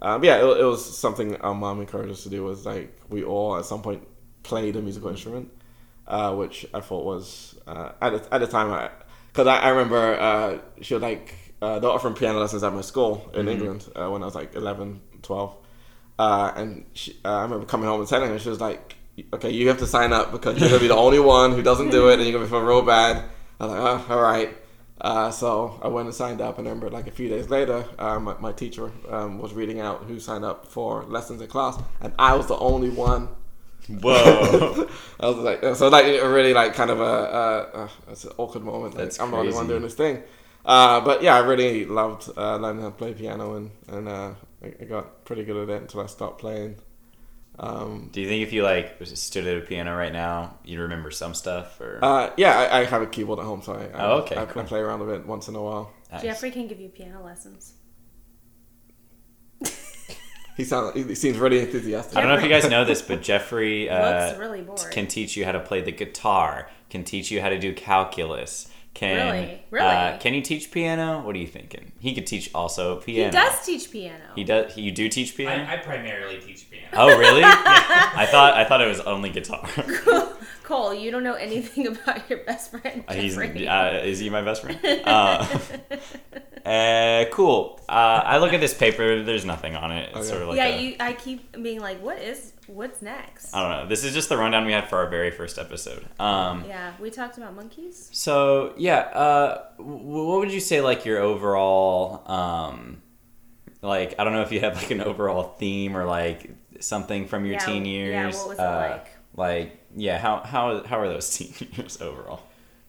[0.02, 2.42] Um, yeah, it, it was something our mom encouraged us to do.
[2.42, 4.06] Was like we all at some point
[4.42, 5.50] played a musical instrument,
[6.06, 8.88] uh, which I thought was uh, at the, at the time I
[9.30, 12.72] because I, I remember uh, she was like uh, they were offering piano lessons at
[12.72, 15.56] my school in England uh, when I was like 11, 12.
[16.18, 18.96] Uh, and she, uh, I remember coming home and telling her she was like,
[19.32, 21.90] "Okay, you have to sign up because you're gonna be the only one who doesn't
[21.90, 23.24] do it, and you're gonna feel real bad."
[23.58, 24.56] I was like, "Oh, all right."
[25.00, 27.86] Uh, so I went and signed up, and I remember like a few days later,
[27.98, 31.78] uh, my, my teacher um, was reading out who signed up for lessons in class,
[32.02, 33.28] and I was the only one.
[33.88, 34.88] Whoa.
[35.20, 38.62] I was like, so like really like kind of a, uh, uh, it's an awkward
[38.62, 38.94] moment.
[38.94, 40.22] Like, That's I'm the only one doing this thing.
[40.64, 44.34] Uh, but yeah, I really loved uh, learning how to play piano, and and uh,
[44.62, 46.76] I, I got pretty good at it until I stopped playing.
[47.58, 51.10] Um, Do you think if you like stood at a piano right now, you'd remember
[51.10, 51.78] some stuff?
[51.80, 54.36] Or uh, yeah, I, I have a keyboard at home, so I, I, Oh, okay,
[54.36, 54.62] I, cool.
[54.62, 55.92] I play around with it once in a while.
[56.10, 56.22] Nice.
[56.22, 57.74] Jeffrey can give you piano lessons.
[60.56, 62.18] He sounds, he seems really enthusiastic.
[62.18, 64.90] I don't know if you guys know this, but Jeffrey uh, Looks really bored.
[64.90, 66.68] can teach you how to play the guitar.
[66.90, 68.69] Can teach you how to do calculus.
[68.94, 69.62] Can Really?
[69.70, 69.86] Really?
[69.86, 71.20] Uh, can he teach piano?
[71.20, 71.92] What are you thinking?
[72.00, 73.26] He could teach also piano.
[73.26, 74.24] He does teach piano.
[74.34, 74.76] He does.
[74.76, 75.64] You do teach piano.
[75.64, 76.88] I, I primarily teach piano.
[76.92, 77.42] Oh really?
[77.44, 79.66] I thought I thought it was only guitar.
[80.62, 83.04] Cole, you don't know anything about your best friend.
[83.08, 83.66] Uh, He's Jeffrey.
[83.66, 84.78] uh, is he my best friend?
[85.04, 85.58] Uh,
[86.66, 87.80] uh, cool.
[87.88, 87.92] Uh,
[88.24, 89.22] I look at this paper.
[89.22, 90.08] There's nothing on it.
[90.10, 90.28] It's Okay.
[90.28, 90.96] sort of like yeah, a- you.
[91.00, 92.52] I keep being like, what is?
[92.66, 93.52] What's next?
[93.54, 93.88] I don't know.
[93.88, 96.04] This is just the rundown we had for our very first episode.
[96.20, 98.08] Um, yeah, we talked about monkeys.
[98.12, 103.02] So yeah, uh, w- what would you say like your overall, um,
[103.82, 107.44] like I don't know if you have like an overall theme or like something from
[107.44, 107.90] your Yeah, teen yeah,
[108.26, 108.36] years.
[108.36, 109.06] what was it uh, like?
[109.36, 112.42] Like yeah, how how how are those teen years overall?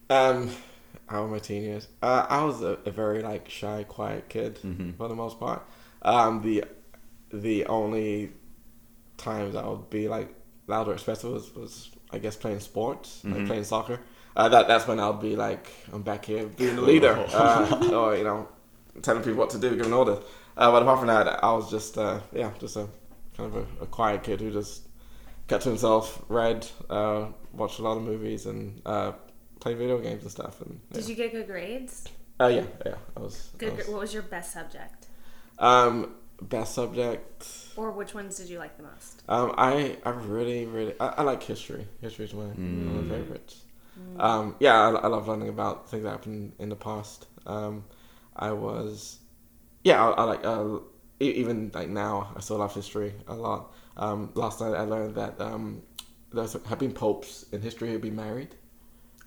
[0.09, 0.49] Um,
[1.07, 1.87] how were my teen years?
[2.01, 4.95] Uh, I was a, a very like shy, quiet kid Mhm.
[4.97, 5.63] for the most part.
[6.01, 6.65] Um, the
[7.31, 8.31] the only
[9.17, 10.33] times I would be like
[10.67, 13.47] loud or expressive was, was I guess playing sports, like Mhm.
[13.47, 13.99] playing soccer.
[14.35, 18.15] Uh, that that's when I'll be like I'm back here being the leader, uh, or
[18.15, 18.47] you know,
[19.01, 20.19] telling people what to do, giving orders.
[20.57, 22.87] Uh, but apart from that, I was just uh, yeah, just a
[23.35, 24.83] kind of a, a quiet kid who just
[25.51, 29.11] kept to himself, read, uh, watched a lot of movies, and uh,
[29.59, 30.61] played video games and stuff.
[30.61, 30.97] And yeah.
[30.99, 32.05] Did you get good grades?
[32.39, 32.95] Uh, yeah, yeah.
[33.17, 33.49] I was.
[33.53, 33.77] I Good.
[33.77, 35.07] was- What was your best subject?
[35.59, 37.47] um, best subject.
[37.75, 39.21] Or which ones did you like the most?
[39.29, 41.85] Um, I I really really I, I like history.
[42.01, 43.55] History is my one of my favorites.
[44.17, 47.27] Um, yeah, I, I love learning about things that happened in the past.
[47.45, 47.83] Um,
[48.35, 49.19] I was,
[49.83, 50.79] yeah, I, I like uh,
[51.21, 53.71] e- even like now I still love history a lot.
[53.97, 55.81] Um, last night I learned that um,
[56.33, 58.55] there have been popes in history who've been married.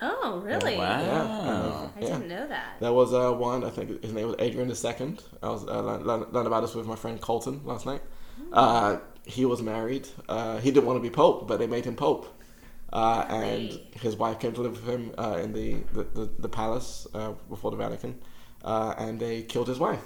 [0.00, 0.76] Oh, really?
[0.76, 1.00] Wow.
[1.00, 2.06] Yeah, uh, I yeah.
[2.06, 2.80] didn't know that.
[2.80, 5.16] There was uh, one, I think his name was Adrian II.
[5.42, 8.02] I was uh, learned, learned, learned about this with my friend Colton last night.
[8.52, 10.08] Uh, he was married.
[10.28, 12.26] Uh, he didn't want to be pope, but they made him pope.
[12.92, 13.90] Uh, and Really?
[14.00, 17.32] his wife came to live with him uh, in the, the, the, the palace uh,
[17.48, 18.20] before the Vatican.
[18.64, 20.02] Uh, and they killed his wife.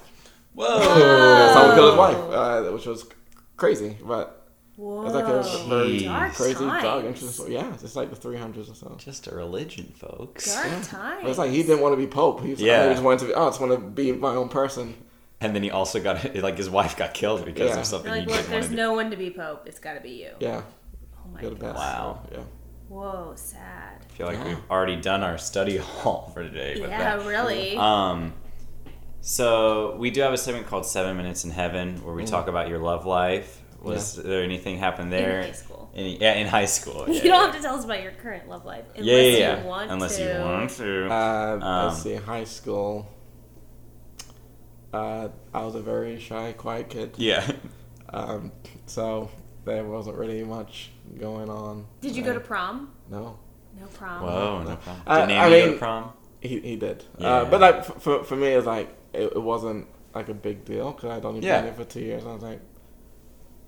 [0.54, 0.80] Whoa!
[1.54, 3.06] Someone killed his wife, uh, which was
[3.56, 3.96] crazy.
[4.02, 4.37] But
[4.78, 5.06] Whoa.
[5.06, 6.82] it's like a very Dark crazy, times.
[6.84, 7.54] dark, interesting story.
[7.54, 8.94] Yeah, it's like the 300s or so.
[8.96, 10.54] Just a religion, folks.
[10.54, 10.82] Dark Yeah.
[10.82, 11.18] times.
[11.22, 12.42] But it's like he didn't want to be pope.
[12.42, 12.84] He, was, Yeah.
[12.86, 14.94] he just wanted to be, oh, I just want to be my own person.
[15.40, 17.80] And then he also got like his wife got killed because Yeah.
[17.80, 19.64] of something They're he like, look, didn't there's no one to be pope.
[19.66, 20.30] It's got to be you.
[20.38, 20.62] Yeah,
[21.16, 21.58] Oh my god.
[21.58, 21.74] best.
[21.76, 22.20] Wow.
[22.30, 22.38] Yeah.
[22.88, 24.04] Whoa, sad.
[24.08, 24.44] I feel like Yeah.
[24.44, 26.80] we've already done our study hall for today.
[26.80, 27.26] with Yeah, that.
[27.26, 27.76] really.
[27.76, 28.32] Um,
[29.20, 32.30] so we do have a segment called Seven Minutes in Heaven where we Mm.
[32.30, 33.62] talk about your love life.
[33.82, 35.40] Was there anything happen there?
[35.40, 35.90] In high school.
[35.94, 37.04] Any- yeah, in high school.
[37.08, 37.46] You don't yeah.
[37.46, 38.84] have to tell us about your current love life.
[38.96, 39.60] Unless Yeah, yeah, yeah.
[39.62, 40.22] you want Unless to.
[40.24, 41.12] you want to.
[41.12, 43.06] Uh, Um, let's see, high school.
[44.92, 47.14] Uh, I was a very shy, quiet kid.
[47.16, 47.50] yeah.
[48.10, 48.52] Um,
[48.86, 49.30] so
[49.66, 51.86] there wasn't really much going on.
[52.00, 52.90] Did you go to prom?
[53.10, 53.38] No.
[53.78, 54.22] No prom.
[54.22, 55.02] Whoa, no problem.
[55.06, 56.12] I- Did I Amy go to prom?
[56.40, 57.04] He he did.
[57.18, 57.28] Yeah.
[57.28, 60.92] Uh, but like for for me, it's like it, it wasn't like a big deal
[60.92, 61.56] because I'd only Yeah.
[61.60, 62.24] been there for two years.
[62.24, 62.60] I was like,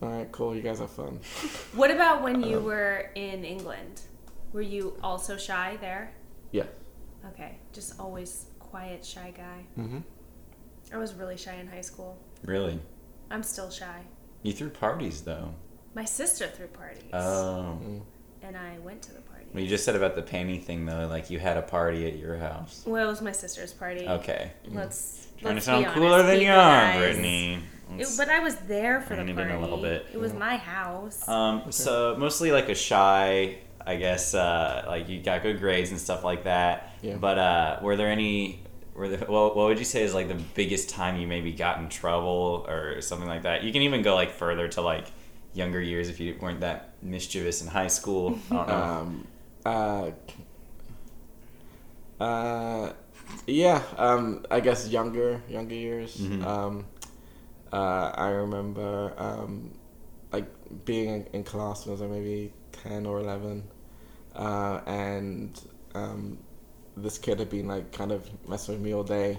[0.03, 0.55] all right, cool.
[0.57, 1.21] You guys have fun.
[1.75, 4.01] What about when Um, you were in England?
[4.53, 6.13] Were you also shy there?
[6.53, 6.65] Yeah.
[7.33, 9.65] Okay, just always quiet, shy guy.
[9.77, 9.99] hmm
[10.93, 12.19] I was really shy in high school.
[12.45, 12.81] Really?
[13.31, 14.01] I'm still shy.
[14.43, 15.55] You threw parties though.
[15.95, 17.79] My sister threw parties, Oh.
[18.43, 19.47] and I went to the party.
[19.53, 22.17] Well, you just said about the panty thing though, like you had a party at
[22.17, 22.83] your house.
[22.87, 24.09] Well, it was my sister's party.
[24.09, 24.51] Okay.
[24.69, 26.99] Let's Trying let's to sound be cooler honest, than you people, are, guys.
[26.99, 27.63] Brittany.
[27.99, 29.53] It, but I was there for the reining party.
[29.55, 30.07] a little bit.
[30.13, 31.27] It was my house.
[31.29, 34.35] Um, so mostly like a shy, I guess.
[34.35, 36.93] Uh, like you got good grades and stuff like that.
[37.03, 37.17] Yeah.
[37.17, 38.63] But uh, were there any?
[38.95, 41.79] Were there, well, what would you say is like the biggest time you maybe got
[41.79, 43.63] in trouble or something like that?
[43.65, 45.07] You can even go like further to like
[45.55, 48.39] younger years if you weren't that mischievous in high school.
[48.51, 48.75] I don't know.
[48.75, 49.27] Um,
[49.65, 50.11] uh,
[52.21, 52.93] uh,
[53.47, 53.83] yeah.
[53.97, 56.17] Um, I guess younger younger years.
[56.19, 56.45] Mhm.
[56.45, 56.85] Um,
[57.73, 59.73] uh, I remember um,
[60.33, 60.47] like
[60.85, 63.65] being in, class when I was like maybe ten or eleven,
[64.35, 65.61] uh, and
[65.95, 66.39] um,
[66.97, 69.39] this kid had been like kind of messing with me all day.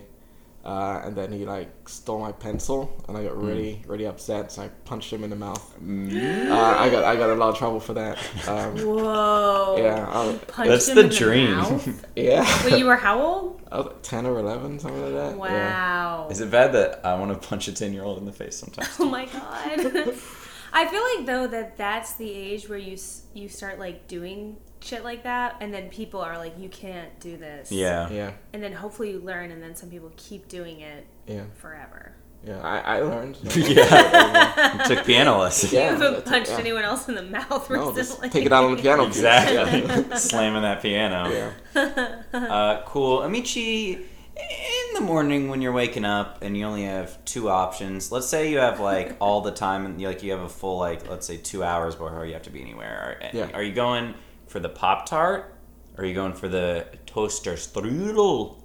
[0.63, 4.51] Uh, and then he like stole my pencil, and I got really, really upset.
[4.51, 5.75] So I punched him in the mouth.
[5.83, 6.51] Mm.
[6.51, 8.19] Uh, I got, I got a lot of trouble for that.
[8.47, 9.77] Um, Whoa.
[9.79, 11.51] yeah, I That's the dream.
[11.51, 12.05] mouth?
[12.15, 12.65] yeah.
[12.65, 13.61] Wait, you were how old?
[13.71, 15.31] I was like 10 or 11, something like that.
[15.31, 15.35] Yeah.
[15.35, 16.27] Wow.
[16.29, 18.57] Is it bad that I want to punch a ten year old in the face
[18.57, 18.89] sometimes?
[18.99, 20.13] Oh my god.
[20.73, 22.97] I feel like though that that's the age where you
[23.33, 27.37] you start like doing shit like that, and then people are like, you can't do
[27.37, 27.71] this.
[27.71, 28.09] Yeah.
[28.09, 32.13] Yeah, And then hopefully you learn, and then some people keep doing it yeah, forever.
[32.45, 32.59] yeah.
[32.61, 33.37] I, I learned.
[33.55, 34.83] yeah.
[34.87, 35.71] Took piano lessons.
[35.73, 36.57] Yeah, you haven't that's it, punched yeah.
[36.59, 38.29] anyone else in the mouth No, just recently.
[38.29, 39.05] take it out on the piano.
[39.07, 39.17] keys.
[39.17, 40.17] Exactly.
[40.17, 41.29] Slamming that piano.
[41.75, 42.21] Yeah.
[42.33, 43.19] Uh, cool.
[43.19, 43.95] Amechi,
[44.35, 48.49] in the morning when you're waking up and you only have two options, let's say
[48.49, 51.27] you have like all the time and you like you have a full like let's
[51.27, 53.19] say two hours before you have to be anywhere.
[53.21, 53.51] Are, Yeah.
[53.53, 54.15] are you going
[54.51, 55.55] for the Pop Tart?
[55.97, 58.61] Or are you going for the toaster strudel?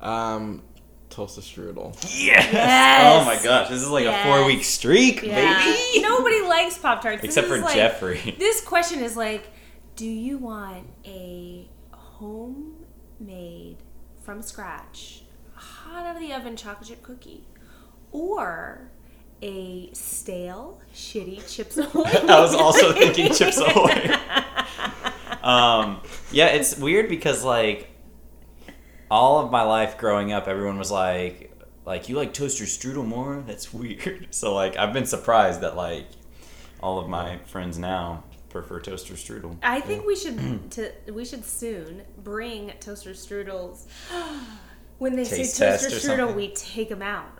[0.00, 0.62] Um,
[1.10, 1.94] toaster strudel.
[2.02, 2.52] Yes!
[2.52, 3.22] Yes!
[3.22, 5.64] Oh my gosh, this is like a four week streak, Yeah.
[5.64, 6.00] baby.
[6.02, 7.22] Nobody likes Pop Tarts.
[7.22, 8.34] Except for like, Jeffrey.
[8.38, 9.48] This question is like,
[9.96, 13.76] do you want a homemade
[14.22, 15.22] from scratch,
[15.54, 17.44] hot out of the oven chocolate chip cookie,
[18.12, 18.90] or
[19.42, 22.04] a stale, shitty Chips Ahoy?
[22.04, 24.14] I was also thinking Chips Ahoy.
[25.42, 26.00] um,
[26.32, 27.90] yeah, it's weird because like
[29.10, 31.52] all of my life growing up, everyone was like,
[31.84, 33.42] like you like toaster strudel more.
[33.46, 34.28] That's weird.
[34.30, 36.06] So like I've been surprised that like
[36.80, 39.56] all of my friends now prefer toaster strudel.
[39.62, 43.86] I think we should to we should soon bring toaster strudels.
[44.98, 47.39] when they Taste say toaster strudel, we take them out.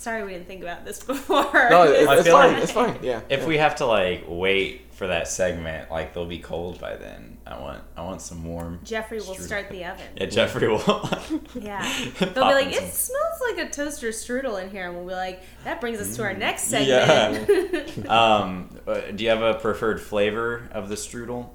[0.00, 1.68] Sorry, we didn't think about this before.
[1.70, 2.52] No, it, I it's feel fine.
[2.54, 2.98] like- it's fine.
[3.02, 3.20] Yeah.
[3.28, 3.46] If yeah.
[3.46, 7.36] we have to like wait for that segment, like they'll be cold by then.
[7.46, 8.80] I want I want some warm.
[8.82, 9.40] Jeffrey will strudel.
[9.42, 10.06] start the oven.
[10.16, 10.80] Yeah, Jeffrey will.
[11.54, 11.82] Yeah.
[12.18, 14.86] They'll be like, it some- smells like a toaster strudel in here.
[14.86, 17.32] And we'll be like, that brings us to our next Mm, Yeah.
[17.32, 18.08] segment.
[18.08, 21.50] Um, uh, do you have a preferred flavor of the strudel?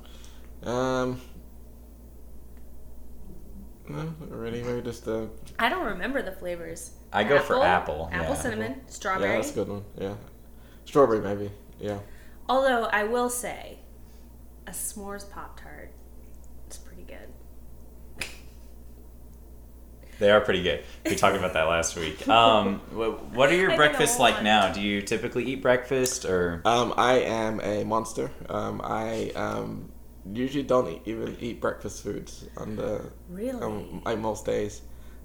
[0.63, 1.19] Um.
[3.87, 4.63] No, not really.
[4.63, 5.29] Maybe just the.
[5.59, 6.91] I don't remember the flavors.
[7.15, 8.41] I go for apple, Apple yeah.
[8.41, 9.35] cinnamon, Yeah, strawberry.
[9.35, 9.83] that's a good one.
[9.97, 10.13] Yeah.
[10.85, 11.51] Strawberry, maybe.
[11.79, 11.99] Yeah.
[12.49, 13.79] Although I will say,
[14.67, 15.91] a s'mores Pop Tart
[16.69, 18.25] is pretty good.
[20.17, 20.83] They are pretty good.
[21.05, 22.25] We talked about that last week.
[22.29, 24.71] Um, wh- what are your I breakfasts like want- now?
[24.71, 26.61] Do you typically eat breakfast or?
[26.63, 28.31] Um, I am a monster.
[28.47, 29.91] Um, I um
[30.31, 33.59] usually don't eat, even eat breakfast foods on the Really?
[33.61, 34.81] um, like most days.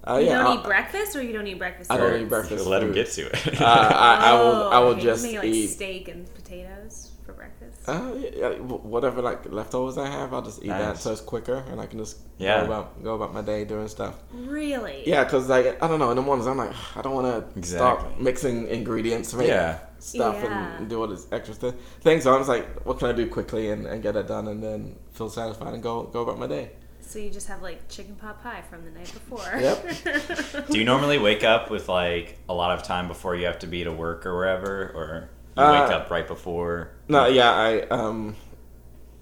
[0.07, 1.91] Uh, you yeah, don't I'll- eat breakfast, or you don't eat breakfast?
[1.91, 2.23] I don't foods?
[2.23, 2.65] eat breakfast.
[2.65, 3.61] Let him get to it.
[3.61, 4.69] Uh, I, I will.
[4.69, 5.67] I Oh, will okay, just maybe like eat.
[5.67, 7.87] steak and potatoes for breakfast.
[7.87, 11.63] Uh, yeah, yeah, whatever like leftovers I have, I'll just eat that so it's quicker
[11.69, 12.61] and I can just Yeah.
[12.61, 14.15] go about go about my day doing stuff.
[14.33, 15.03] really?
[15.05, 17.63] Yeah, cause like I don't know, in the mornings I'm like I don't want to
[17.67, 18.23] start Exactly.
[18.23, 19.79] mixing ingredients to make Yeah.
[19.99, 20.77] stuff Yeah.
[20.77, 21.75] and do all this extra stuff.
[22.01, 24.47] Things so I'm just like, what can I do quickly and, and get it done
[24.47, 26.71] and then feel satisfied and go go about my day.
[27.11, 29.59] So you just have like chicken pot pie from the night before.
[29.59, 30.67] Yep.
[30.69, 33.67] Do you normally wake up with like a lot of time before you have to
[33.67, 36.91] be to work or wherever, or you Uh, wake up right before?
[37.09, 38.35] No, yeah, I um,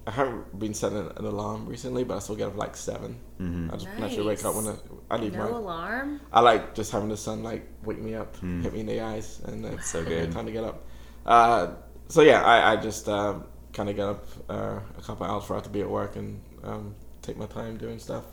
[0.05, 3.73] I haven't been setting an alarm recently, but I still get up like 7 Mhm.
[3.73, 4.75] I just naturally wake up when I,
[5.09, 5.57] I leave no my.
[5.57, 6.21] alarm.
[6.31, 8.61] I like just having the sun like wake me up, Mm.
[8.63, 10.31] hit me in the eyes, and then so good.
[10.31, 10.83] time to get up.
[11.25, 11.67] Uh,
[12.07, 15.55] so yeah, I, I just um, kind of get up uh, a couple hours for
[15.57, 16.93] I to be at work and um,
[17.29, 18.25] take my time doing stuff.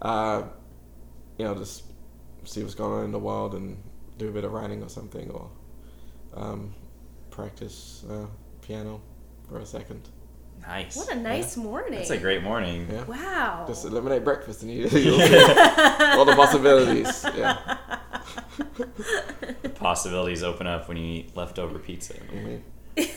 [0.00, 0.42] Uh,
[1.38, 1.84] you know, just
[2.44, 3.80] see what's going on in the world and
[4.18, 5.48] do a bit of writing or something, or
[6.34, 6.74] um,
[7.30, 8.26] practice uh,
[8.60, 9.00] piano
[9.48, 10.08] for a second.
[10.60, 10.96] Nice.
[10.96, 11.98] What a nice morning.
[11.98, 12.86] That's a great morning.
[12.90, 13.04] Yeah.
[13.04, 13.64] Wow.
[13.66, 15.44] Just eliminate breakfast and you, you'll see
[16.16, 17.24] all the possibilities.
[17.36, 17.78] Yeah.
[19.62, 22.14] the Possibilities open up when you eat leftover pizza.
[22.14, 22.60] Mhm.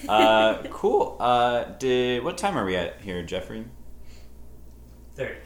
[0.09, 1.17] Uh, cool.
[1.19, 3.65] Uh, did what time are we at here, Jeffrey?
[5.15, 5.37] Third.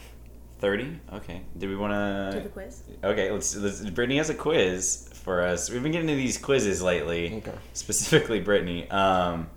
[0.60, 1.00] Thirty.
[1.14, 1.42] Okay.
[1.58, 2.84] Do we want to Do the quiz.
[3.04, 3.32] Okay.
[3.32, 3.82] Let's, let's.
[3.90, 5.70] Brittany has a quiz for us.
[5.70, 7.36] We've been getting into these quizzes lately.
[7.36, 7.54] Okay.
[7.74, 8.90] Specifically, Brittany.
[8.90, 9.50] Um,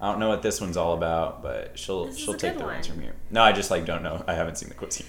[0.00, 2.86] I don't know what this one's all about, but she'll This she'll take the reins
[2.86, 3.14] from here.
[3.30, 4.24] No, I just like don't know.
[4.26, 5.08] I haven't seen the quiz yet.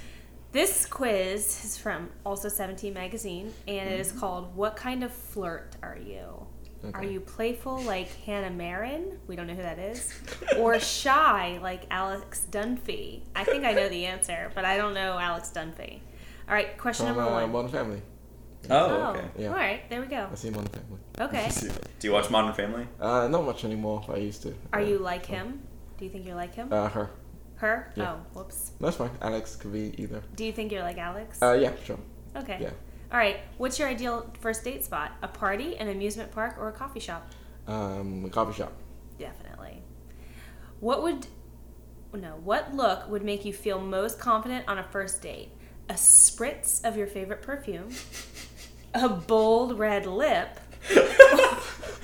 [0.52, 5.76] This quiz is from also 17 magazine, and it is called "What kind of flirt
[5.82, 6.46] are you?"
[6.94, 9.20] Are you playful like Hanna Marin?
[9.28, 10.14] We don't know who that is.
[10.58, 13.22] Or shy like Alex Dunphy?
[13.36, 16.00] I think I know the answer, but I don't know Alex Dunphy.
[16.48, 17.52] All right, question From number uh, one.
[17.52, 18.02] Modern Family.
[18.70, 19.26] Oh, okay.
[19.38, 19.48] Yeah.
[19.50, 20.28] All right, there we go.
[20.32, 21.00] I see Modern Family.
[21.20, 21.50] Okay.
[22.00, 22.88] Do you watch Modern Family?
[23.00, 24.04] Uh, not much anymore.
[24.06, 24.54] but I used to.
[24.74, 25.62] Are Uh, you like him?
[25.98, 26.68] Do you think you're like him?
[26.72, 27.10] Uh, her.
[27.56, 27.94] Her?
[27.96, 28.14] yeah.
[28.14, 28.72] Oh, whoops.
[28.82, 29.12] That's fine.
[29.22, 30.22] Alex could be either.
[30.36, 31.42] Do you think you're like Alex?
[31.42, 32.00] Uh, yeah, sure.
[32.36, 32.58] okay.
[32.60, 32.72] Yeah.
[33.14, 33.42] All right.
[33.58, 35.12] What's your ideal first date spot?
[35.22, 37.32] A party, an amusement park, or a coffee shop?
[37.68, 38.74] Um, a coffee shop.
[39.20, 39.84] Definitely.
[40.80, 41.28] What would
[42.12, 45.50] no, what look would make you feel most confident on a first date?
[45.90, 47.90] A spritz of your favorite perfume,
[48.94, 50.60] a bold red lip,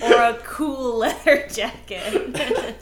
[0.01, 2.75] or a cool leather jacket?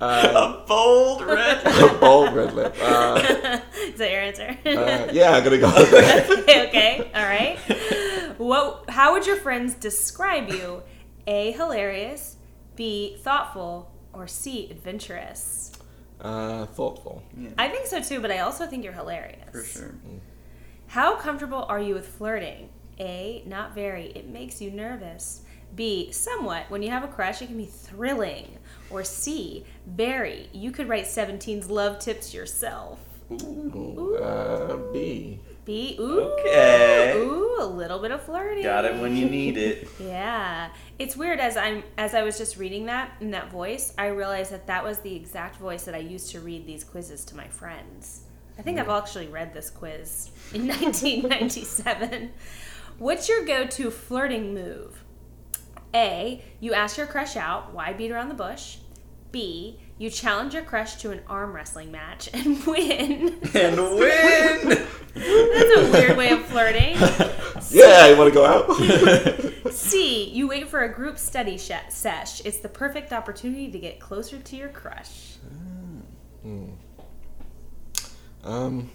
[0.00, 1.62] Uh, A bold red.
[1.64, 2.76] a bold red lip.
[2.80, 3.60] Uh,
[3.94, 4.58] Is that your answer?
[4.66, 6.30] uh, yeah, I'm gonna go with that.
[6.40, 8.38] okay, okay, all right.
[8.38, 8.90] What?
[8.90, 10.82] How would your friends describe you?
[11.26, 11.52] A.
[11.52, 12.36] Hilarious.
[12.76, 13.16] B.
[13.20, 13.90] Thoughtful.
[14.12, 14.68] Or C.
[14.70, 15.72] Adventurous.
[16.20, 17.22] Uh, thoughtful.
[17.58, 19.48] I think so too, but I also think you're hilarious.
[19.52, 19.94] For sure.
[20.88, 22.70] How comfortable are you with flirting?
[22.98, 23.42] A.
[23.46, 24.06] Not very.
[24.06, 25.42] It makes you nervous.
[25.76, 26.10] B.
[26.12, 26.68] Somewhat.
[26.68, 28.58] When you have a crush, it can be thrilling.
[28.90, 29.64] Or C.
[29.86, 30.48] Very.
[30.52, 32.98] You could write 17's love tips yourself.
[33.32, 35.40] Ooh, uh, B.
[35.64, 35.96] B.
[35.98, 36.20] Ooh.
[36.40, 37.14] Okay.
[37.16, 38.62] Ooh, a little bit of flirting.
[38.62, 39.88] Got it when you need it.
[40.00, 44.08] Yeah, it's weird as I'm as I was just reading that in that voice, I
[44.08, 47.36] realized that that was the exact voice that I used to read these quizzes to
[47.36, 48.22] my friends.
[48.58, 52.30] I think I've actually read this quiz in 1997.
[52.98, 55.02] What's your go-to flirting move?
[55.94, 56.44] A.
[56.60, 57.72] You ask your crush out.
[57.72, 58.76] Why beat around the bush?
[59.32, 59.80] B.
[59.96, 63.38] You challenge your crush to an arm wrestling match and win.
[63.54, 64.86] And win.
[65.14, 66.96] That's a weird way of flirting.
[67.70, 69.72] Yeah, you want to go out?
[69.72, 70.28] C.
[70.28, 72.44] You wait for a group study sh- sesh.
[72.44, 75.36] It's the perfect opportunity to get closer to your crush.
[78.44, 78.90] um,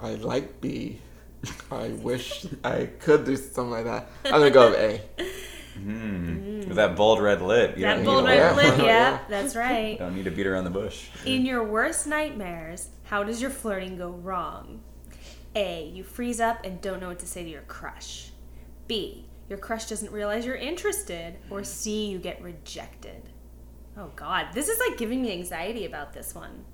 [0.00, 0.98] I like B.
[1.70, 4.08] I wish I could do something like that.
[4.24, 5.00] I'm gonna go with A.
[5.78, 6.68] Mm.
[6.68, 7.76] With that bold red lip.
[7.76, 9.18] You That don't bold red a, lip, yeah, Yeah.
[9.28, 9.98] that's right.
[9.98, 11.08] Don't need to beat around the bush.
[11.24, 14.82] In your worst nightmares, how does your flirting go wrong?
[15.54, 15.86] A.
[15.88, 18.30] You freeze up and don't know what to say to your crush.
[18.86, 19.26] B.
[19.48, 21.36] Your crush doesn't realize you're interested.
[21.50, 22.06] Or C.
[22.06, 23.22] You get rejected.
[23.96, 26.64] Oh God, this is like giving me anxiety about this one.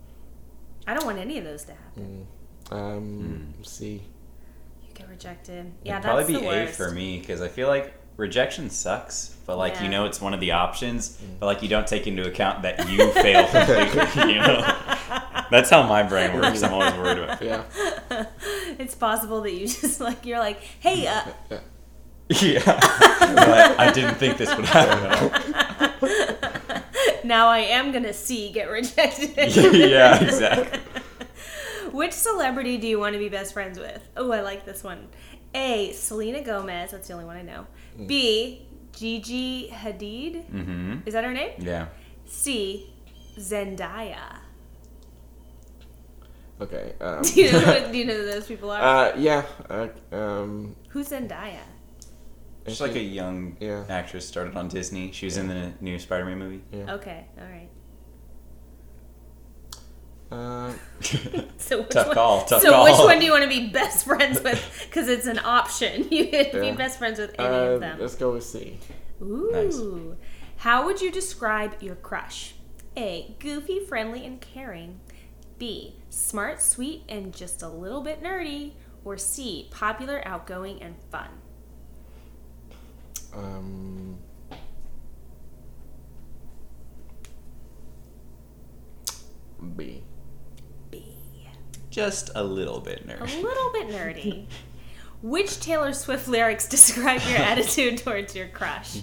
[0.86, 2.26] I don't want any of those to happen.
[2.70, 4.02] Um, C.
[4.86, 5.72] You get rejected.
[5.84, 9.34] Yeah, It'd that's probably the be A for me because I feel like rejection sucks,
[9.46, 9.84] but like Yeah.
[9.84, 12.86] you know it's one of the options, but like you don't take into account that
[12.90, 14.34] you fail completely.
[14.34, 14.74] You know,
[15.50, 16.62] that's how my brain works.
[16.62, 17.40] I'm always worried about.
[17.40, 17.46] It.
[17.46, 18.26] Yeah.
[18.78, 21.60] it's possible that you just like you're like, hey, uh, Yeah.
[22.30, 25.30] Yeah, but I didn't think this would happen.
[27.24, 29.56] now I am gonna see get rejected.
[29.74, 30.78] yeah, exactly.
[31.90, 34.06] Which celebrity do you want to be best friends with?
[34.14, 35.08] Oh, I like this one.
[35.54, 35.92] A.
[35.92, 36.90] Selena Gomez.
[36.90, 37.66] That's the only one I know.
[38.06, 38.66] B.
[38.92, 40.44] Gigi Hadid.
[40.50, 40.94] Mm-hmm.
[41.06, 41.52] Is that her name?
[41.58, 41.86] Yeah.
[42.26, 42.92] C.
[43.38, 44.38] Zendaya.
[46.60, 46.94] Okay.
[47.00, 48.80] Um, Do you know who, do you know who those people are?
[48.82, 49.44] uh, yeah.
[49.70, 51.60] Uh, um, Who's Zendaya?
[52.66, 53.84] She's like a young Yeah.
[53.88, 55.12] actress, started on Disney.
[55.12, 56.62] She was in the new Spider-Man movie.
[56.72, 56.94] yeah.
[56.94, 57.68] Okay, all right.
[60.30, 60.72] Uh,
[61.56, 62.84] so which one, call, so call.
[62.84, 64.58] which one do you want to be best friends with?
[64.88, 66.08] Because it's an option.
[66.10, 66.70] You could yeah.
[66.70, 67.98] be best friends with any uh, of them.
[68.00, 68.78] Let's go with C.
[69.22, 69.50] Ooh.
[69.52, 69.80] Nice.
[70.56, 72.54] How would you describe your crush?
[72.96, 73.36] A.
[73.38, 75.00] Goofy, friendly, and caring.
[75.58, 75.96] B.
[76.10, 78.72] Smart, sweet, and just a little bit nerdy.
[79.04, 79.68] Or C.
[79.70, 81.28] Popular, outgoing, and fun.
[83.34, 84.18] Um.
[89.76, 90.02] B.
[91.90, 93.38] Just a little bit nerdy.
[93.38, 94.46] A little bit nerdy.
[95.22, 99.00] Which Taylor Swift lyrics describe your attitude towards your crush?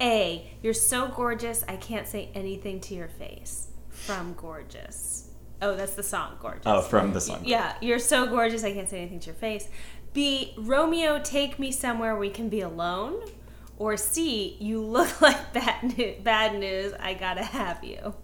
[0.00, 0.50] A.
[0.62, 3.68] You're so gorgeous, I can't say anything to your face.
[3.90, 5.28] From Gorgeous.
[5.62, 6.62] Oh, that's the song, Gorgeous.
[6.66, 7.42] Oh, from the song.
[7.44, 9.68] Yeah, you're so gorgeous, I can't say anything to your face.
[10.12, 10.54] B.
[10.58, 13.22] Romeo, take me somewhere we can be alone.
[13.78, 14.56] Or C.
[14.60, 18.14] You look like bad, new- bad news, I gotta have you.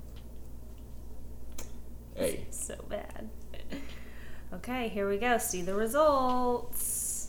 [2.18, 2.44] A.
[2.50, 3.30] So bad.
[4.52, 5.38] Okay, here we go.
[5.38, 7.20] See the results.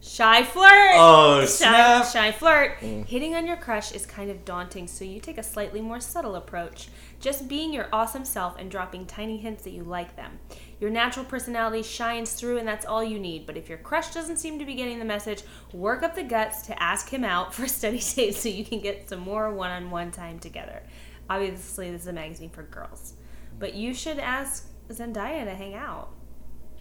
[0.00, 0.92] Shy flirt.
[0.94, 2.06] Oh, shy, snap.
[2.06, 2.80] shy flirt.
[2.80, 3.04] Mm.
[3.04, 6.36] Hitting on your crush is kind of daunting, so you take a slightly more subtle
[6.36, 6.88] approach.
[7.20, 10.38] Just being your awesome self and dropping tiny hints that you like them.
[10.80, 13.44] Your natural personality shines through, and that's all you need.
[13.44, 15.42] But if your crush doesn't seem to be getting the message,
[15.74, 18.80] work up the guts to ask him out for a steady state so you can
[18.80, 20.82] get some more one on one time together.
[21.28, 23.12] Obviously, this is a magazine for girls.
[23.58, 26.08] But you should ask Zendaya to hang out.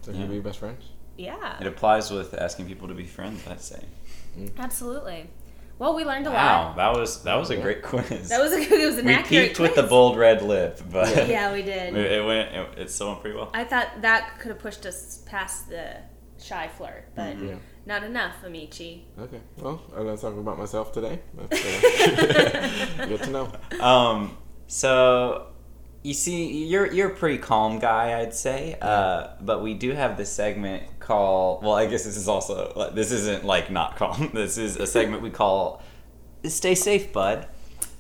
[0.01, 0.84] So can we be best friends?
[1.18, 3.84] Yeah, It applies with asking people to be friends, I'd say.
[4.57, 5.30] absolutely.
[5.78, 6.76] Well, we learned a Wow, lot.
[6.78, 8.30] that was that was a great quiz.
[8.30, 11.28] That was a it was an we accurate peaked with the bold red lip, but
[11.28, 11.95] Yeah, we did.
[11.95, 12.53] it, it went.
[12.53, 13.49] It, it still went pretty well.
[13.53, 15.95] I thought that could have pushed us past the
[16.38, 17.47] shy flirt, but Mm-hmm.
[17.49, 17.55] Yeah.
[17.86, 19.03] not enough, Amechi.
[19.20, 19.39] Okay.
[19.57, 21.20] Well, I learned something about myself today.
[21.34, 23.51] That's, uh, good to know.
[23.84, 24.38] Um,
[24.68, 25.47] so
[26.04, 28.78] you see, you're you're a pretty calm guy, I'd say.
[28.82, 31.64] Uh, but we do have this segment called.
[31.64, 34.32] Well, I guess this is also this isn't like not calm.
[34.34, 35.82] This is a segment we call
[36.45, 37.47] "Stay Safe, Bud."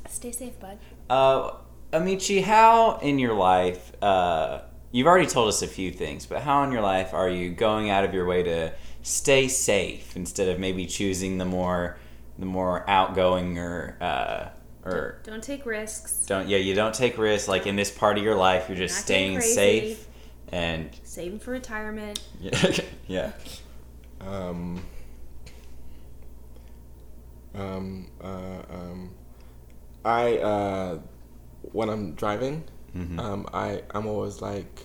[0.09, 0.77] Stay safe, bud.
[1.09, 1.51] Uh,
[1.93, 3.91] Amechi, how in your life?
[4.01, 7.51] Uh, you've already told us a few things, but how in your life are you
[7.51, 8.73] going out of your way to
[9.03, 11.97] stay safe instead of maybe choosing the more
[12.37, 14.47] the more outgoing or uh,
[14.93, 16.25] or Don't take risks.
[16.25, 18.95] don't yeah you don't take risks like in this part of your life you're just
[19.01, 19.95] Not getting staying crazy.
[19.95, 20.07] safe
[20.51, 22.19] and Saving for retirement.
[22.39, 22.71] yeah
[23.07, 23.31] yeah
[24.21, 24.81] Um,
[27.55, 29.11] um, uh, um,
[30.05, 30.99] I uh,
[31.71, 32.63] when I'm driving,
[32.95, 33.19] Mhm.
[33.19, 34.81] um, I I'm always like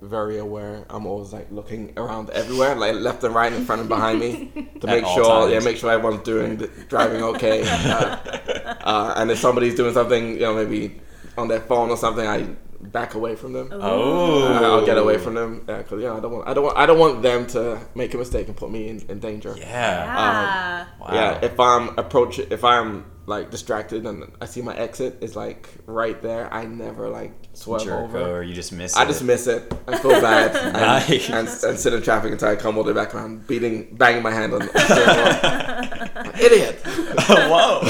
[0.00, 0.84] very aware.
[0.90, 4.70] I'm always like looking around everywhere, like left and right, in front and behind me,
[4.80, 7.62] to make sure yeah, make sure everyone's doing the, driving okay.
[7.68, 8.16] Uh,
[8.84, 11.00] uh, and if somebody's doing something, you know, maybe
[11.36, 12.48] on their phone or something, I
[12.80, 13.68] back away from them.
[13.72, 16.76] oh Uh, I'll get away from them because yeah, I don't want I don't want
[16.78, 19.54] I don't want them to make a mistake and put me in, in danger.
[19.58, 20.88] yeah Ah.
[21.00, 25.36] wow Yeah, if I'm approach if I'm like distracted and I see my exit is
[25.36, 28.38] like right there, I never like swerve jerk over.
[28.38, 29.70] or you just miss I it just miss it.
[29.86, 31.28] I feel bad and, Nice.
[31.28, 34.22] and, and sit in traffic until I come all the way back around, beating, banging
[34.22, 36.46] my hand on the steering wheel.
[36.46, 36.76] Idiot.
[37.50, 37.80] whoa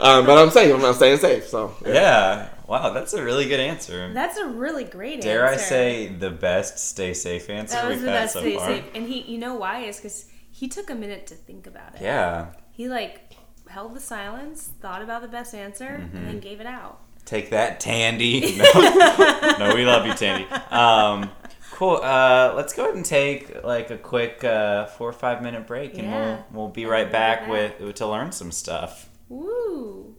[0.00, 0.74] Um, but I'm safe.
[0.82, 1.46] I'm staying safe.
[1.46, 5.28] So yeah wow that's a really good answer That's a really great answer.
[5.28, 8.40] dare I say the best stay safe answer that was we've the had best so
[8.40, 8.84] stay far safe.
[8.94, 9.80] And he, you know why?
[9.80, 12.00] Is because he took a minute to think about it.
[12.02, 13.34] yeah He like
[13.68, 16.24] held the silence, thought about the best answer, and Mm-hmm.
[16.26, 17.00] then gave it out.
[17.24, 18.58] Take that, Tandy.
[18.74, 20.46] No, no we love you, Tandy.
[20.72, 21.30] Um,
[21.72, 21.96] cool.
[22.02, 25.98] Uh, let's go ahead and take like a quick uh, four or five minute break,
[25.98, 26.24] and Yeah.
[26.24, 27.48] we'll we'll be right we'll back back.
[27.78, 29.08] with to learn some stuff.
[29.28, 30.09] Woo!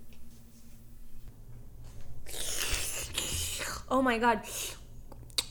[3.92, 4.40] Oh my god.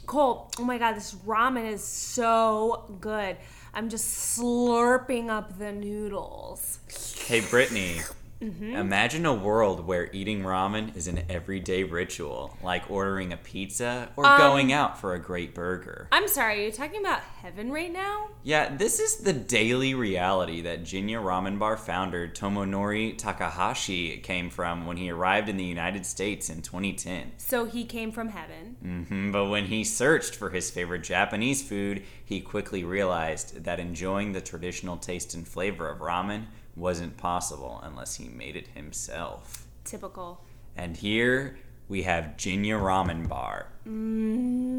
[0.07, 3.37] Cole, oh my god, this ramen is so good.
[3.75, 6.79] I'm just slurping up the noodles.
[7.27, 8.01] Hey, Brittany.
[8.41, 8.75] Mm-hmm.
[8.77, 14.25] Imagine a world where eating ramen is an everyday ritual, like ordering a pizza or
[14.27, 16.09] Um, going out for a great burger.
[16.11, 18.29] I'm sorry, are you talking about heaven right now?
[18.43, 24.87] Yeah, this is the daily reality that Jinya Ramen Bar founder Tomonori Takahashi came from
[24.87, 27.33] when he arrived in the United States in 2010.
[27.37, 28.77] So he came from heaven.
[28.81, 34.33] hmm but when he searched for his favorite Japanese food, he quickly realized that enjoying
[34.33, 36.47] the traditional taste and flavor of ramen
[36.77, 39.67] wasn't possible unless he made it himself.
[39.85, 40.45] Typical.
[40.77, 41.59] And here
[41.89, 43.67] we have Jinya Ramen Bar.
[43.87, 44.71] Mm,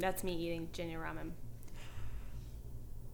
[0.00, 1.30] that's me eating Jinya ramen.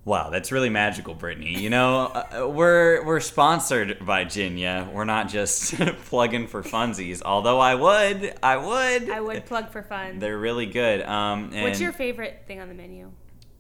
[0.05, 1.61] Wow, that's really magical, Brittany.
[1.61, 4.91] You know, uh, we're we're sponsored by Jinya.
[4.91, 5.75] We're not just
[6.07, 7.21] plugging for funsies.
[7.23, 9.11] Although I would, I would.
[9.11, 10.19] I would plug for fun.
[10.19, 11.03] They're really good.
[11.03, 13.13] Um, and, What's your favorite thing on the menu?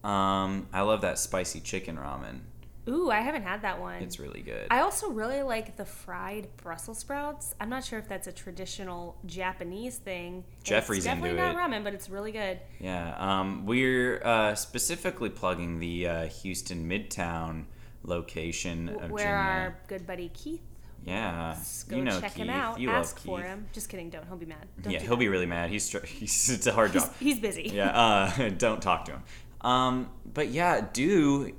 [0.02, 2.40] Um, I love that spicy chicken ramen.
[2.88, 4.02] Ooh, I haven't had that one.
[4.02, 4.66] It's really good.
[4.70, 7.54] I also really like the fried Brussels sprouts.
[7.60, 10.44] I'm not sure if that's a traditional Japanese thing.
[10.64, 11.58] Jeffrey's it's definitely into not it.
[11.58, 12.58] ramen, but it's really good.
[12.80, 17.64] Yeah, um, we're uh, specifically plugging the uh, Houston Midtown
[18.04, 20.62] location of Where our good buddy Keith
[21.04, 21.56] Yeah.
[21.88, 22.44] Go you know check Keith.
[22.44, 22.80] him out.
[22.80, 23.46] You ask love for Keith.
[23.48, 23.66] him.
[23.72, 24.08] Just kidding.
[24.10, 24.26] Don't.
[24.26, 24.66] He'll be mad.
[24.82, 25.16] Don't yeah, he'll that.
[25.18, 25.70] be really mad.
[25.70, 27.12] He's, str- he's it's a hard job.
[27.18, 27.70] He's, he's busy.
[27.74, 29.22] yeah, uh, don't talk to him.
[29.60, 31.52] Um, but yeah, do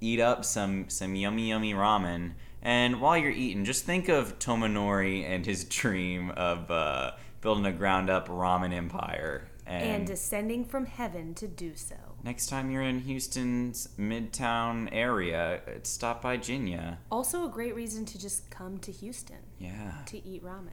[0.00, 2.32] eat up some some yummy yummy ramen.
[2.62, 7.72] And while you're eating, just think of Tomonori and his dream of uh, building a
[7.72, 9.48] ground up ramen empire.
[9.66, 11.94] And And, descending from heaven to do so.
[12.24, 16.98] next time you're in Houston's midtown area, uh, stop by Jinya.
[17.10, 19.92] Also, a great reason to just come to Houston Yeah.
[20.06, 20.72] to eat ramen.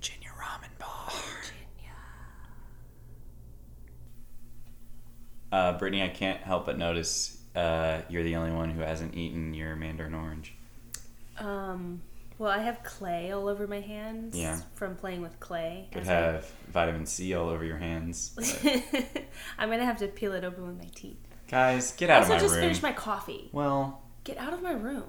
[0.00, 1.10] Jinya Ramen Bar.
[5.54, 9.54] Uh, Brittany, I can't help but notice uh, you're the only one who hasn't eaten
[9.54, 10.52] your mandarin orange.
[11.38, 12.00] Um,
[12.38, 14.58] well, I have clay all over my hands Yeah.
[14.74, 15.88] from playing with clay.
[15.92, 18.32] Could as I- have vitamin C all over your hands.
[19.58, 21.18] I'm gonna have to peel it open with my teeth.
[21.48, 22.62] Guys, get out also, of my just room.
[22.62, 23.48] finished my coffee.
[23.52, 25.04] well, Get out of my room.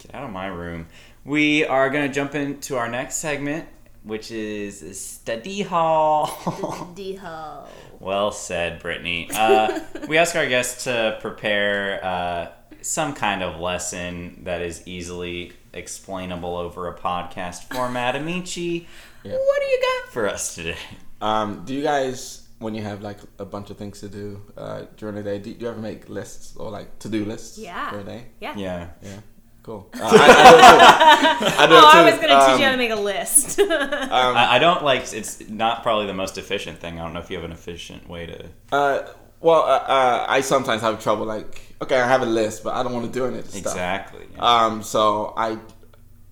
[0.00, 0.88] get out of my room.
[1.24, 3.66] We are going to jump into our next segment,
[4.06, 6.92] which is study hall.
[6.94, 7.66] D hole.
[7.98, 9.28] Well said, Brittany.
[9.34, 12.48] Uh, we ask our guests to prepare uh,
[12.82, 18.14] some kind of lesson that is easily explainable over a podcast format.
[18.14, 18.84] Amechi,
[19.24, 19.32] Yeah.
[19.32, 20.76] what do you got for us today?
[21.22, 24.82] Um, do you guys, when you have like a bunch of things to do uh,
[24.98, 27.90] during the day, do, do you ever make lists or like to do lists Yeah.
[27.90, 28.26] for a day?
[28.40, 28.54] Yeah.
[28.58, 28.88] Yeah.
[29.02, 29.20] Yeah,
[29.66, 29.90] cool.
[29.94, 31.84] Uh, I, I do it too.
[31.84, 32.26] Oh, I I do it was too.
[32.26, 33.58] gonna teach Um, you how to make a list.
[33.60, 36.98] Um, I, I don't like it's not probably the most efficient thing.
[36.98, 38.48] I don't know if you have an efficient way to.
[38.72, 39.06] Uh,
[39.40, 41.26] well, uh, uh, I sometimes have trouble.
[41.26, 43.54] Like, okay, I have a list, but I don't want to do any of this
[43.54, 43.72] stuff.
[43.74, 44.26] Exactly.
[44.34, 44.40] yeah.
[44.66, 45.58] Um, so I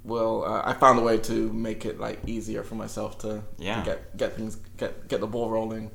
[0.05, 0.45] will.
[0.47, 3.81] Uh, I found a way to make it like easier for myself to, Yeah.
[3.81, 5.91] to get get things get get the ball rolling,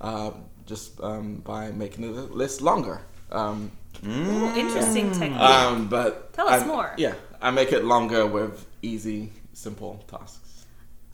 [0.00, 0.30] uh,
[0.66, 3.02] just um, by making the list longer.
[3.30, 3.72] Um,
[4.02, 4.56] Mm.
[4.56, 5.40] Interesting technique.
[5.40, 6.92] um, but Tell us I- more.
[6.96, 10.66] Yeah, I make it longer with easy, simple tasks.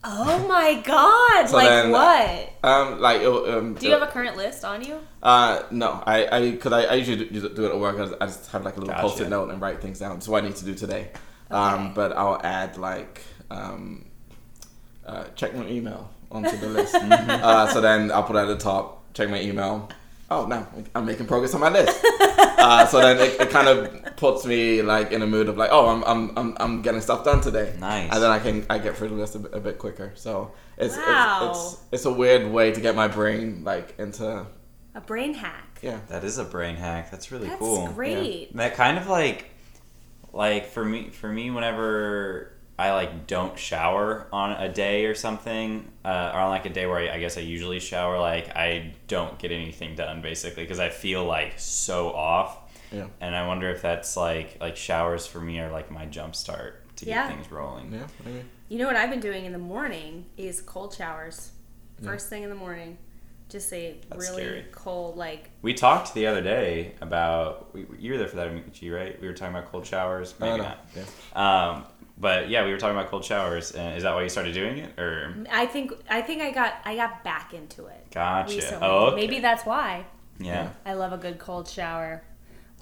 [0.02, 1.48] oh my god!
[1.48, 2.52] So like then- what?
[2.64, 4.98] Um, like, um, Do you have a current list on you?
[5.22, 7.96] Uh, no, I, I, cause I, I usually do, do it at work.
[8.20, 9.06] I just, have like a little Gotcha.
[9.08, 10.16] post-it note and write things down.
[10.16, 11.10] It's what I need to do today.
[11.50, 14.04] Um, but I'll add like, um,
[15.06, 16.94] uh, check my email onto the list.
[17.00, 17.30] Mm-hmm.
[17.44, 19.88] uh, so then I'll put it at the top, check my email.
[20.32, 20.64] Oh, no,
[20.94, 21.98] I'm making progress on my list.
[22.04, 25.70] uh, so then it, it kind of puts me like in a mood of like,
[25.72, 27.74] oh, I'm, I'm, I'm, I'm getting stuff done today.
[27.80, 28.12] Nice.
[28.12, 30.12] And then I can, I get through the list a bit, a bit quicker.
[30.14, 31.48] So it's, Wow.
[31.50, 34.46] it's, it's, it's a weird way to get my brain like into,
[34.94, 35.78] A brain hack.
[35.82, 35.98] yeah.
[36.08, 37.10] That is a brain hack.
[37.10, 37.88] That's really That's cool.
[37.88, 38.56] great.
[38.56, 39.50] That kind of like,
[40.32, 45.90] like for me, for me, whenever I like don't shower on a day or something,
[46.04, 48.92] uh, or on like a day where I, I guess I usually shower, like I
[49.08, 52.56] don't get anything done basically because I feel like so off.
[52.92, 53.06] Yeah.
[53.20, 56.96] And I wonder if that's like like showers for me are like my jump start
[56.96, 57.28] to Yeah.
[57.28, 57.92] get things rolling.
[57.92, 58.44] Yeah, maybe.
[58.68, 61.52] You know what I've been doing in the morning is cold showers.
[62.02, 62.96] First thing in the morning.
[63.50, 64.64] Just a That's really scary.
[64.72, 68.94] cold, like We talked the other day about we, you were there for that, Amechi,
[68.94, 69.20] right?
[69.20, 70.34] We were talking about cold showers.
[70.38, 70.86] Maybe Uh, no, not.
[70.96, 71.04] Yeah.
[71.74, 71.84] Um,
[72.20, 73.72] but yeah, we were talking about cold showers.
[73.72, 76.74] And is that why you started doing it, or I think I think I got
[76.84, 78.06] I got back into it.
[78.12, 78.54] gotcha?
[78.54, 78.86] Recently.
[78.86, 79.16] Oh, okay.
[79.16, 80.06] Maybe that's why.
[80.38, 80.70] yeah.
[80.84, 82.22] I love a good cold shower.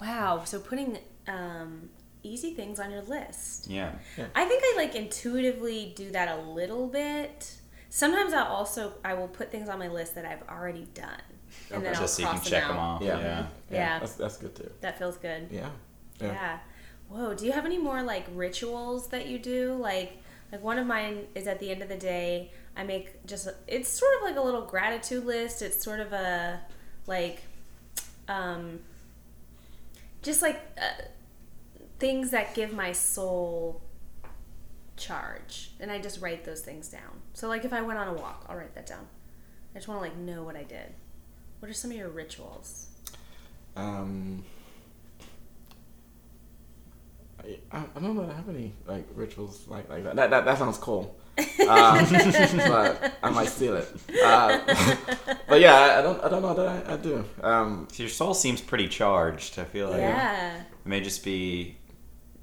[0.01, 0.43] Wow.
[0.45, 1.89] So putting um,
[2.23, 3.67] easy things on your list.
[3.67, 3.91] Yeah.
[4.35, 7.55] I think I like intuitively do that a little bit.
[7.89, 11.21] Sometimes I'll also I will put things on my list that I've already done,
[11.71, 12.95] and then Just I'll you cross can check them them out.
[12.95, 13.01] off.
[13.01, 13.19] Yeah.
[13.19, 13.45] Yeah.
[13.71, 13.99] Yeah.
[13.99, 14.69] That's, that's good too.
[14.81, 15.47] That feels good.
[15.51, 15.69] Yeah.
[16.21, 16.27] Yeah.
[16.33, 16.59] Yeah.
[17.09, 17.33] Whoa.
[17.33, 19.73] Do you have any more like rituals that you do?
[19.73, 23.47] Like, like one of mine is at the end of the day, I make just
[23.67, 25.61] it's sort of like a little gratitude list.
[25.61, 26.61] It's sort of a
[27.07, 27.41] like,
[28.27, 28.79] um,
[30.21, 31.03] just like uh,
[31.97, 33.81] things that give my soul
[34.95, 37.21] charge, and I just write those things down.
[37.33, 39.07] So like if I went on a walk, I'll write that down.
[39.73, 40.93] I just want to like know what I did.
[41.59, 42.87] What are some of your rituals?
[43.75, 44.43] Um,
[47.39, 50.15] I, I I don't know that I have any like rituals like like that.
[50.15, 51.15] That that, that sounds cool.
[51.37, 53.87] Um, but I might steal it.
[54.23, 54.59] Uh,
[55.47, 57.25] but yeah, I, I don't I don't know that I, I do.
[57.41, 59.57] Um, So your soul seems pretty charged.
[59.57, 60.57] I feel like yeah.
[60.57, 61.77] it may just be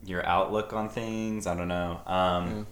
[0.04, 1.46] your outlook on things.
[1.46, 2.00] I don't know.
[2.06, 2.64] Um, Yeah.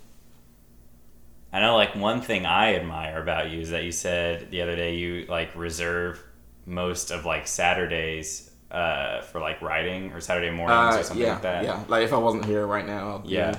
[1.53, 4.75] I know, like one thing I admire about you is that you said the other
[4.75, 6.20] day you like reserve
[6.66, 11.33] most of like Saturdays uh, for like writing or Saturday mornings uh, or something yeah,
[11.35, 11.65] like that.
[11.65, 11.85] yeah.
[11.89, 13.59] Like if I wasn't here right now, I'd be Yeah.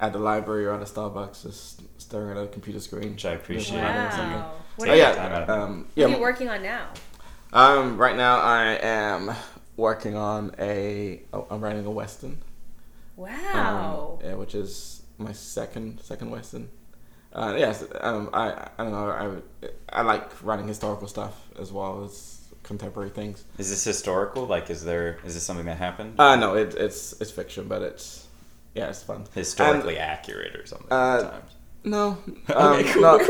[0.00, 3.12] at the library or at a Starbucks, just staring at a computer screen.
[3.12, 3.78] Which I appreciate.
[3.78, 4.10] Yeah.
[4.10, 4.30] something.
[4.38, 4.52] Wow.
[4.76, 5.52] What Take are, Oh you, your time out yeah, of it.
[5.52, 6.88] um, what are you working on now?
[7.52, 9.30] Um, right now I am
[9.76, 11.22] working on a.
[11.32, 12.38] Oh, I'm writing a western.
[13.16, 14.18] Wow.
[14.20, 16.68] Um, yeah, which is my second second western.
[17.32, 19.42] Uh, yes, um, I I don't know.
[19.62, 23.44] I I like writing historical stuff as well as contemporary things.
[23.58, 24.46] Is this historical?
[24.46, 26.18] Like, is there is this something that happened?
[26.18, 28.26] Uh, no, it, it's it's fiction, but it's
[28.74, 29.24] yeah, it's fun.
[29.34, 30.88] Historically accurate or something.
[30.90, 31.52] uh, sometimes.
[31.86, 32.16] No,
[32.50, 33.02] Okay, um, cool.
[33.02, 33.28] not, not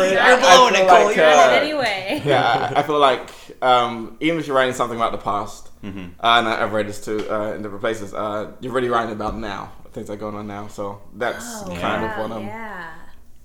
[0.00, 0.12] really.
[0.12, 2.22] You're I- I blowing feel it, Cole, like, you're uh, anyway.
[2.24, 3.28] yeah, I I feel like
[3.62, 6.12] um, even if you're writing something about the past, Mhm.
[6.18, 9.12] uh, and I- I've read this too uh, in different places, uh, you're really writing
[9.12, 10.68] about now, things that are going on now.
[10.68, 12.46] So that's Oh, kind yeah, of what I'm.
[12.46, 12.90] yeah.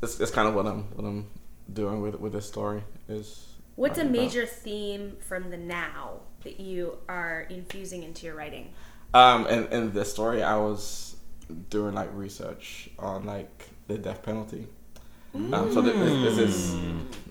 [0.02, 1.28] It's, it's kind of what I'm what I'm
[1.72, 3.44] doing with with this story is.
[3.76, 8.36] What's a writing about- major theme from the now that you are infusing into your
[8.36, 8.72] writing?
[9.14, 11.16] Um, in, in this story, I was
[11.70, 14.68] doing like research on like the death penalty.
[15.34, 16.76] Um, so th- this, this is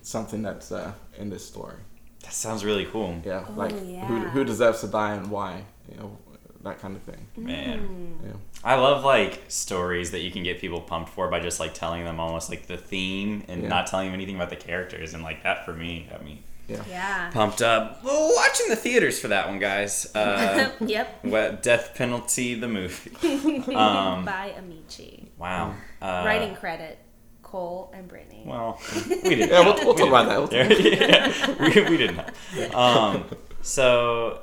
[0.03, 1.77] something that's uh, in this story.
[2.23, 3.19] That sounds really cool.
[3.25, 6.17] Yeah, Oh, like who who deserves to die and why, you know,
[6.65, 7.25] that kind of thing.
[7.37, 8.19] Man.
[8.25, 8.33] Yeah.
[8.63, 12.03] I love like stories that you can get people pumped for by just like telling
[12.03, 13.69] them almost like the theme and Yeah.
[13.69, 16.81] not telling them anything about the characters and like that for me got me Yeah.
[16.89, 17.29] Yeah.
[17.31, 18.03] pumped up.
[18.03, 20.13] Well, watching the theaters for that one, guys.
[20.15, 21.19] Uh, yep.
[21.23, 23.11] what Death Penalty the movie.
[23.75, 25.27] Um, By Amechi.
[25.37, 25.73] wow.
[26.01, 26.97] Uh, Writing credit:
[27.43, 28.43] Cole and Brittany.
[28.45, 29.49] Well, we didn't.
[29.49, 30.37] Yeah, we'll, we'll talk about that.
[30.39, 31.55] We'll talk- yeah,
[31.85, 32.77] we, we didn't know.
[32.77, 33.25] Um,
[33.61, 34.41] so,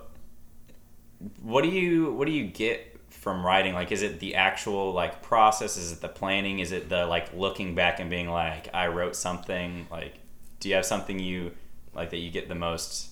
[1.41, 3.75] what do you what do you get from writing?
[3.75, 5.77] Like, is it the actual like process?
[5.77, 6.59] Is it the planning?
[6.59, 9.87] Is it the like looking back and being like, I wrote something?
[9.91, 10.14] Like,
[10.61, 11.53] do you have something you
[11.95, 13.11] like that you get the most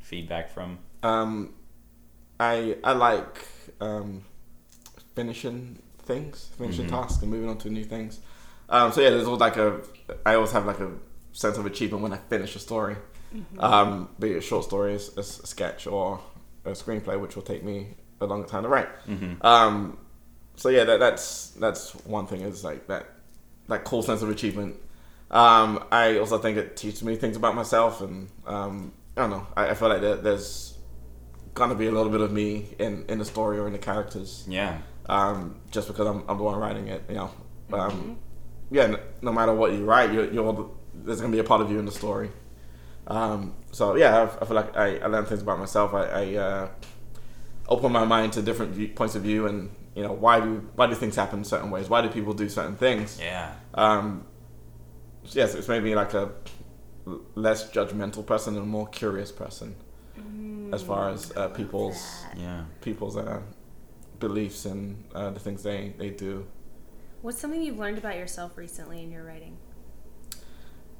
[0.00, 0.78] feedback from?
[1.02, 1.54] Um,
[2.38, 3.48] I I like
[3.80, 4.24] um,
[5.14, 6.90] finishing things, finishing Mhm.
[6.90, 8.20] tasks, and moving on to new things.
[8.68, 9.80] Um, so yeah, there's always like a
[10.24, 10.90] I always have like a
[11.32, 12.96] sense of achievement when I finish a story,
[13.58, 16.20] um, be it a short story, a, a sketch, or
[16.66, 17.88] a screenplay, which will take me
[18.20, 18.88] a longer time to write.
[19.06, 19.44] Mm-hmm.
[19.46, 19.98] Um,
[20.56, 23.06] so yeah, that, that's that's one thing is like that
[23.68, 24.76] that cool sense of achievement.
[25.30, 29.46] Um, I also think it teaches me things about myself, and um, I don't know.
[29.56, 30.78] I, I feel like there, there's
[31.54, 34.44] gonna be a little bit of me in in the story or in the characters,
[34.48, 34.78] Yeah.
[35.08, 37.02] um, just because I'm, I'm the one writing it.
[37.08, 37.30] You know,
[37.72, 38.18] um,
[38.70, 38.84] yeah.
[38.84, 41.78] n- No matter what you write, you're, you're there's gonna be a part of you
[41.78, 42.30] in the story.
[43.06, 45.94] Um, so yeah, I, I feel like I, I learn things about myself.
[45.94, 46.68] I, I uh,
[47.68, 50.86] open my mind to different view, points of view, and you know why do why
[50.86, 51.88] do things happen certain ways?
[51.88, 53.18] Why do people do certain things?
[53.20, 53.54] Yeah.
[53.74, 54.26] Um,
[55.24, 56.32] so yes, it's made me like a
[57.34, 59.76] less judgmental person and a more curious person
[60.72, 62.24] as far as uh, people's.
[62.36, 62.64] Yeah.
[62.80, 63.40] people's uh,
[64.18, 66.46] beliefs and uh, the things they, they do.
[67.22, 69.56] What's something you've learned about yourself recently in your writing?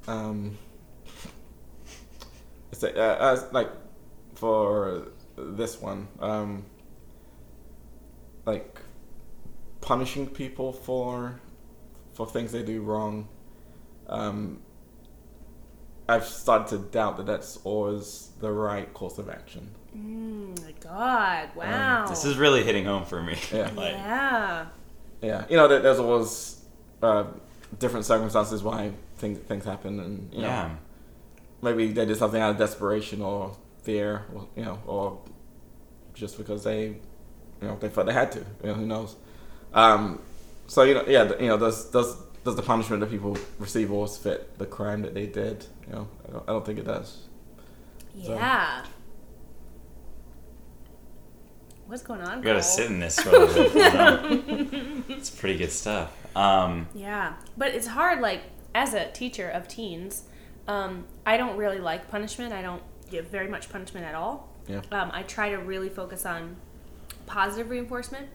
[0.07, 0.57] Um,
[2.71, 3.69] it's a, uh, as like
[4.35, 5.07] for
[5.37, 6.65] this one, um,
[8.45, 8.79] like
[9.81, 11.39] punishing people for
[12.13, 13.27] for things they do wrong.
[14.07, 14.61] Um,
[16.09, 19.69] I've started to doubt that that's always the right course of action.
[19.95, 21.49] Mm, my God!
[21.55, 22.05] Wow.
[22.07, 23.35] This is really hitting home for me.
[23.51, 23.71] Yeah.
[23.75, 24.65] like, yeah.
[25.21, 26.63] Yeah, you know, there's always
[27.01, 27.25] uh,
[27.79, 30.75] different circumstances why things things happen, and you know, yeah.
[31.75, 35.19] Maybe they did something out of desperation or fear, or, you know, or
[36.13, 36.97] just because they, you
[37.67, 38.39] know, they felt they had to.
[38.39, 39.15] You know, who knows?
[39.73, 40.21] Um,
[40.67, 44.17] so you know, yeah, you know, does does does the punishment that people receive always
[44.17, 45.65] fit the crime that they did?
[45.87, 47.23] You know, I don't, I don't think it does.
[48.23, 48.83] So- Yeah.
[51.85, 52.39] What's going on?
[52.39, 52.63] We gotta Cole?
[52.69, 55.03] sit in this for a little bit.
[55.17, 56.11] It's pretty good stuff.
[56.35, 58.19] Um, Yeah, but it's hard.
[58.19, 58.41] Like
[58.75, 60.23] as a teacher of teens,
[60.67, 62.53] um, I don't really like punishment.
[62.53, 64.49] I don't give very much punishment at all.
[64.67, 64.81] Yeah.
[64.91, 66.57] Um, I try to really focus on
[67.25, 68.27] positive reinforcement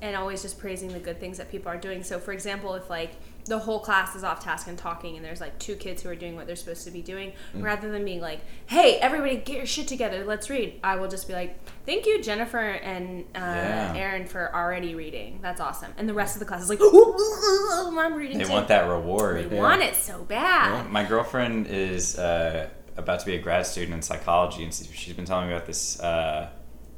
[0.00, 2.02] and always just praising the good things that people are doing.
[2.02, 3.12] So, for example, if like
[3.46, 6.14] the whole class is off task and talking, and there's like two kids who are
[6.14, 9.66] doing what they're supposed to be doing, rather than being like, "Hey, everybody, get your
[9.66, 13.94] shit together, let's read," I will just be like, "Thank you, Jennifer and uh, Yeah.
[13.96, 15.38] Aaron, for already reading.
[15.42, 18.68] That's awesome." And the rest of the class is like, "I'm reading." they too." want
[18.68, 19.50] that reward.
[19.50, 20.90] They want it so bad.
[20.90, 25.24] My girlfriend is uh, about to be a grad student in psychology, and she's been
[25.24, 26.48] telling me about this uh,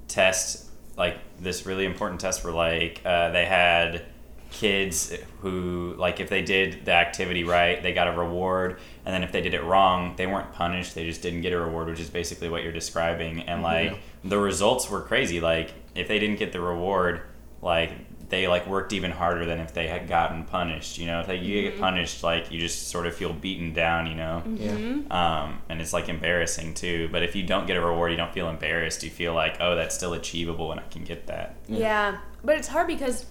[0.07, 4.05] test, like this really important test where like uh, they had
[4.51, 9.23] kids who like if they did the activity right, they got a reward, and then
[9.23, 12.01] if they did it wrong, they weren't punished; they just didn't get a reward, which
[12.01, 13.41] is basically what you're describing.
[13.43, 13.97] And like Yeah.
[14.25, 15.41] the results were crazy.
[15.41, 17.23] Like if they didn't get the reward,
[17.63, 17.91] like
[18.31, 20.99] they like worked even harder than if they had gotten punished.
[20.99, 21.71] You know, if like, you Mm-hmm.
[21.71, 24.07] get punished, like you just sort of feel beaten down.
[24.07, 24.99] You know, Yeah.
[25.11, 27.09] um, and it's like embarrassing too.
[27.11, 29.03] But if you don't get a reward, you don't feel embarrassed.
[29.03, 31.55] You feel like, oh, that's still achievable, and I can get that.
[31.69, 32.19] Yeah.
[32.45, 33.25] but it's hard because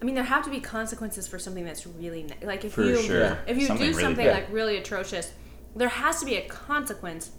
[0.00, 2.82] I mean there have to be consequences for something that's really ne- like if For
[2.84, 3.38] you sure.
[3.46, 4.34] If you Something do something bad.
[4.34, 5.32] like really atrocious,
[5.74, 7.30] there has to be a consequence.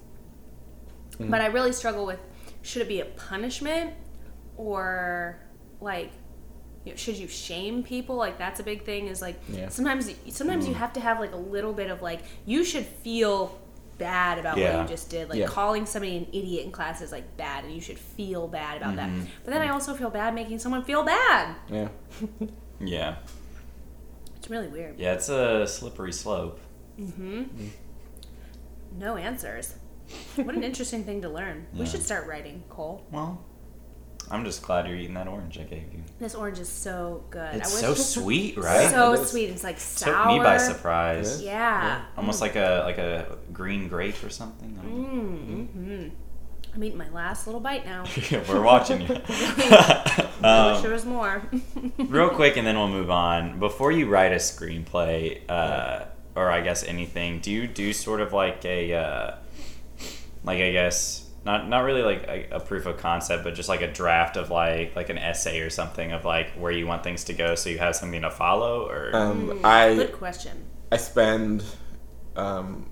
[1.20, 1.30] Mm-hmm.
[1.32, 2.20] But I really struggle with
[2.62, 3.94] should it be a punishment
[4.56, 5.40] or
[5.82, 6.12] like
[6.86, 8.16] you know, should you shame people?
[8.16, 9.08] Like that's a big thing.
[9.08, 9.70] Is like Yeah.
[9.70, 10.70] sometimes sometimes Mm.
[10.70, 13.60] you have to have like a little bit of like you should feel
[13.98, 15.30] bad about what you just did.
[15.30, 15.48] Like Yeah.
[15.48, 18.96] calling somebody an idiot in class is like bad, and you should feel bad about
[18.96, 19.20] Mm-hmm.
[19.22, 19.28] that.
[19.46, 21.56] But then I also feel bad making someone feel bad.
[21.70, 21.88] Yeah.
[22.80, 23.16] Yeah,
[24.36, 25.00] It's really weird.
[25.00, 26.60] yeah, it's a slippery slope.
[27.00, 27.44] Mm-hmm.
[29.00, 29.74] No answers.
[30.36, 31.66] What an interesting thing to learn.
[31.74, 33.04] We should start writing, Cole.
[33.12, 33.44] Well,
[34.30, 36.04] I'm just glad you're eating that orange I gave you.
[36.20, 37.56] This orange is so good.
[37.56, 38.90] It's I so wish sweet, right?
[38.90, 39.30] so It is.
[39.30, 39.50] sweet.
[39.50, 40.14] It's like sour.
[40.14, 40.34] Took sour.
[40.38, 41.28] me by surprise.
[41.28, 41.42] It is.
[41.44, 42.02] Yeah.
[42.18, 44.78] Almost like a like a green grape or something.
[44.80, 45.82] I don't know.
[45.82, 46.10] Mm-hmm.
[46.76, 48.04] I'm eating my last little bite now.
[48.50, 49.08] We're watching you.
[49.30, 51.42] I wish there was more.
[51.98, 53.60] real quick, and then we'll move on.
[53.60, 56.06] Before you write a screenplay, uh,
[56.36, 59.36] or I guess anything, do you do sort of like a, uh,
[60.44, 63.82] like I guess not not really like a, a proof of concept, but just like
[63.82, 67.24] a draft of like like an essay or something of like where you want things
[67.24, 70.66] to go, so you have something to follow, or Um, I Good question.
[70.92, 71.64] I spend
[72.36, 72.90] um,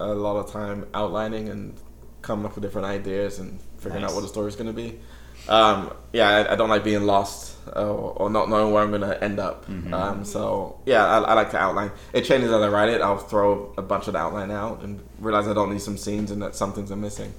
[0.00, 1.80] a lot of time outlining and
[2.20, 4.10] coming up with different ideas and figuring Nice.
[4.10, 5.00] out what the story's going to be.
[5.48, 9.02] Um, yeah, I, I don't like being lost uh, or not knowing where I'm going
[9.02, 9.66] to end up.
[9.66, 9.92] Mm-hmm.
[9.92, 11.90] Um, so yeah, I, I like to outline.
[12.12, 13.00] It changes as I write it.
[13.00, 16.30] I'll throw a bunch of the outline out and realize I don't need some scenes
[16.30, 17.32] and that some things are missing.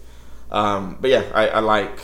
[0.54, 2.00] Um, but yeah, I, I like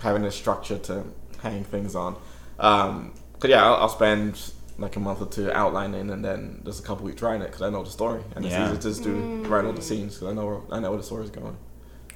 [0.00, 1.04] having a structure to
[1.42, 2.16] hang things on.
[2.58, 6.80] Um, but yeah, I'll, I'll spend like a month or two outlining, and then just
[6.80, 8.62] a couple weeks writing it because I know the story, and it's Yeah.
[8.64, 10.98] easy to just do write all the scenes because I know where, I know where
[10.98, 11.56] the story's going.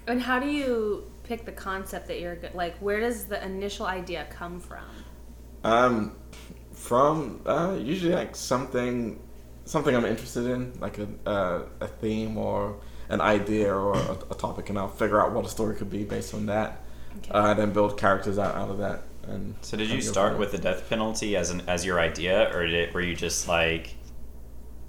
[0.06, 2.54] And how do you pick the concept that you're good?
[2.54, 5.04] Like, where does the initial idea come from?
[5.62, 6.16] Um,
[6.72, 9.20] from uh, usually like something,
[9.64, 12.76] something I'm interested in, like a uh, a theme or
[13.08, 16.04] an idea or a, a topic, and I'll figure out what a story could be
[16.04, 16.80] based on that,
[17.18, 17.30] Okay.
[17.30, 19.02] uh, and then build characters out, out of that.
[19.28, 22.66] And So did you start with the death penalty as an as your idea, or
[22.66, 23.94] did it, were you just like,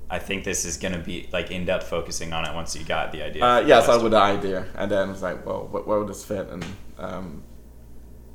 [0.09, 3.11] I think this is gonna be like in depth focusing on it once you got
[3.11, 3.43] the idea?
[3.43, 5.87] Uh, for yeah, the I started with the idea, and then was like, well, wh-
[5.87, 6.47] where would this fit?
[6.49, 6.65] And
[6.99, 7.43] um,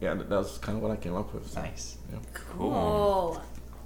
[0.00, 1.50] yeah, that that was kind of what I came up with.
[1.50, 1.98] so, Nice.
[2.10, 2.18] yeah.
[2.32, 2.70] Cool.
[2.70, 3.42] Cool.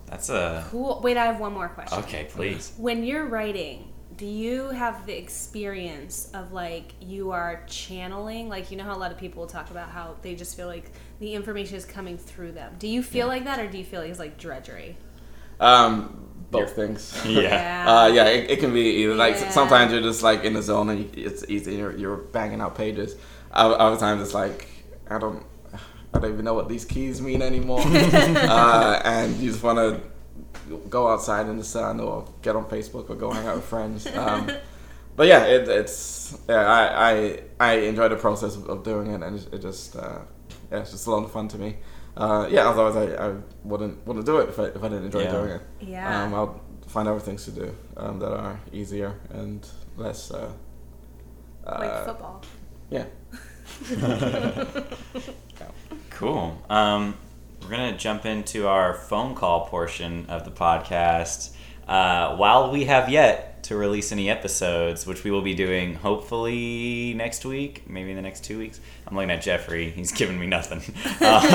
[0.07, 1.01] That's a Cool.
[1.03, 1.99] Wait, I have one more question.
[2.01, 2.29] okay.
[2.31, 2.73] Please.
[2.77, 8.49] When you're writing, do you have the experience of like you are channeling?
[8.49, 10.91] Like, you know how a lot of people talk about how they just feel like
[11.21, 12.75] the information is coming through them.
[12.79, 14.97] Do you feel like that, or do you feel like it's like drudgery?
[15.61, 17.21] Um, both You're- things.
[17.27, 17.85] Yeah.
[17.89, 19.15] Uh, yeah, it, it can be either.
[19.15, 19.51] Like Yeah.
[19.51, 21.77] sometimes you're just like in the zone and you, it's easy.
[21.77, 23.17] You're, you're banging out pages.
[23.53, 24.69] Other, other times it's like
[25.09, 25.45] I don't,
[26.13, 27.81] I don't even know what these keys mean anymore.
[27.85, 30.01] uh, and you just want to
[30.91, 34.07] go outside in the sun or get on Facebook or go hang out with friends.
[34.07, 34.51] Um,
[35.17, 36.67] but yeah, it, it's yeah.
[36.67, 40.19] I, I I enjoy the process of, of doing it, and it, it just uh,
[40.71, 41.77] yeah, it's just a lot of fun to me.
[42.17, 43.35] Uh, yeah, otherwise I, I
[43.65, 45.31] wouldn't wouldn't do it if I, if I didn't enjoy Yeah.
[45.33, 45.63] doing it.
[45.81, 46.25] Yeah.
[46.25, 50.31] Um, I'll find other things to do um, that are easier and less.
[50.31, 50.51] Uh,
[51.67, 52.43] like uh, football.
[52.91, 53.05] Yeah.
[56.11, 56.57] Cool.
[56.71, 57.17] Um,
[57.65, 61.53] we're gonna jump into our phone call portion of the podcast.
[61.89, 67.15] Uh, while we have yet to release any episodes, which we will be doing hopefully
[67.15, 68.79] next week, maybe in the next two weeks.
[69.07, 70.79] I'm looking at Jeffrey; he's giving me nothing.
[71.21, 71.55] um,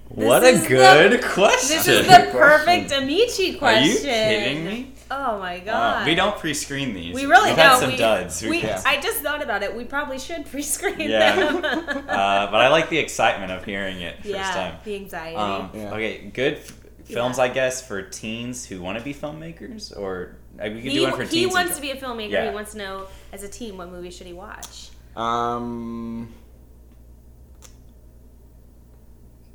[0.09, 1.77] what is a the- good question.
[1.77, 3.83] This is the perfect Amechi question.
[3.83, 4.93] Are you kidding me?
[5.09, 6.05] Oh my god.
[6.05, 7.15] we don't pre-screen these.
[7.15, 7.65] We really We've don't.
[7.71, 8.41] had some we, duds.
[8.43, 8.81] We, Yeah.
[8.85, 9.73] I just thought about it.
[9.75, 11.35] We probably should pre-screen Yeah.
[11.35, 11.55] them.
[11.65, 12.01] uh,
[12.51, 14.75] but I like the excitement of hearing it first yeah, time.
[14.83, 15.35] the anxiety.
[15.37, 15.93] Um, Yeah.
[15.93, 16.73] Okay, good f-
[17.05, 17.43] films, Yeah.
[17.45, 21.03] I guess, for teens who want to be filmmakers, or uh, we could he do
[21.03, 21.31] one for teens.
[21.33, 22.29] he wants to be a filmmaker.
[22.31, 22.49] Yeah.
[22.49, 24.89] He wants to know as a teen what movie should he watch.
[25.17, 26.31] Um,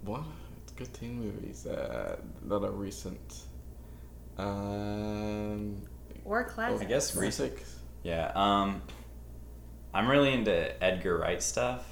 [0.04, 0.22] what
[0.76, 3.42] good teen movies uh, that are recent?
[4.38, 5.82] Um,
[6.24, 6.86] Or classic.
[6.86, 7.52] I guess recent.
[8.02, 8.32] Yeah.
[8.34, 8.82] Um,
[9.94, 11.86] I'm really into Edgar Wright stuff,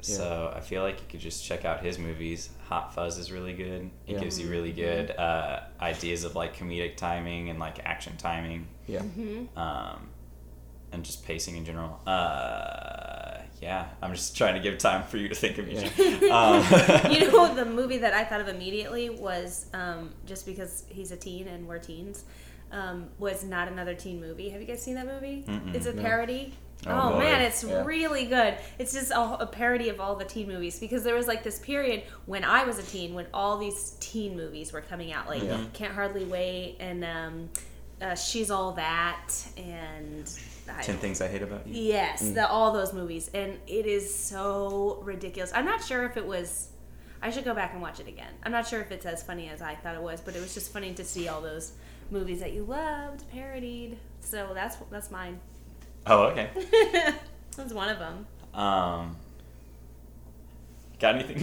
[0.00, 2.50] so I feel like you could just check out his movies.
[2.68, 3.90] Hot Fuzz is really good.
[4.08, 4.20] It Yeah.
[4.20, 9.00] gives you really good uh, ideas of like comedic timing and like action timing, Yeah.
[9.02, 9.56] Mm-hmm.
[9.58, 10.08] um,
[10.96, 12.00] and just pacing in general.
[12.06, 15.84] Uh, yeah, I'm just trying to give time for you to think of each.
[16.30, 16.62] Um,
[17.12, 21.16] you know the movie that I thought of immediately was um, just because he's a
[21.16, 22.24] teen and we're teens.
[22.72, 24.48] Um, was not another teen movie.
[24.50, 25.44] Have you guys seen that movie?
[25.46, 25.74] Mm-mm.
[25.74, 26.02] It's a No.
[26.02, 26.52] parody.
[26.86, 27.84] Oh, Oh, man, it's Yeah.
[27.84, 28.56] really good.
[28.78, 31.58] It's just a, a parody of all the teen movies because there was like this
[31.60, 35.42] period when I was a teen when all these teen movies were coming out, like
[35.44, 35.62] Yeah.
[35.74, 37.48] Can't Hardly Wait and um,
[38.02, 40.28] uh, She's All That and
[40.68, 41.74] I, Ten Things I Hate About You.
[41.74, 45.52] Yes, the, all those movies, and it is so ridiculous.
[45.54, 46.68] I'm not sure if it was.
[47.22, 48.32] I should go back and watch it again.
[48.42, 50.54] I'm not sure if it's as funny as I thought it was, but it was
[50.54, 51.72] just funny to see all those
[52.10, 53.98] movies that you loved parodied.
[54.20, 55.40] So that's that's mine.
[56.06, 56.50] Oh, okay.
[57.56, 58.26] that's one of them.
[58.54, 59.16] Um,
[60.98, 61.42] got anything?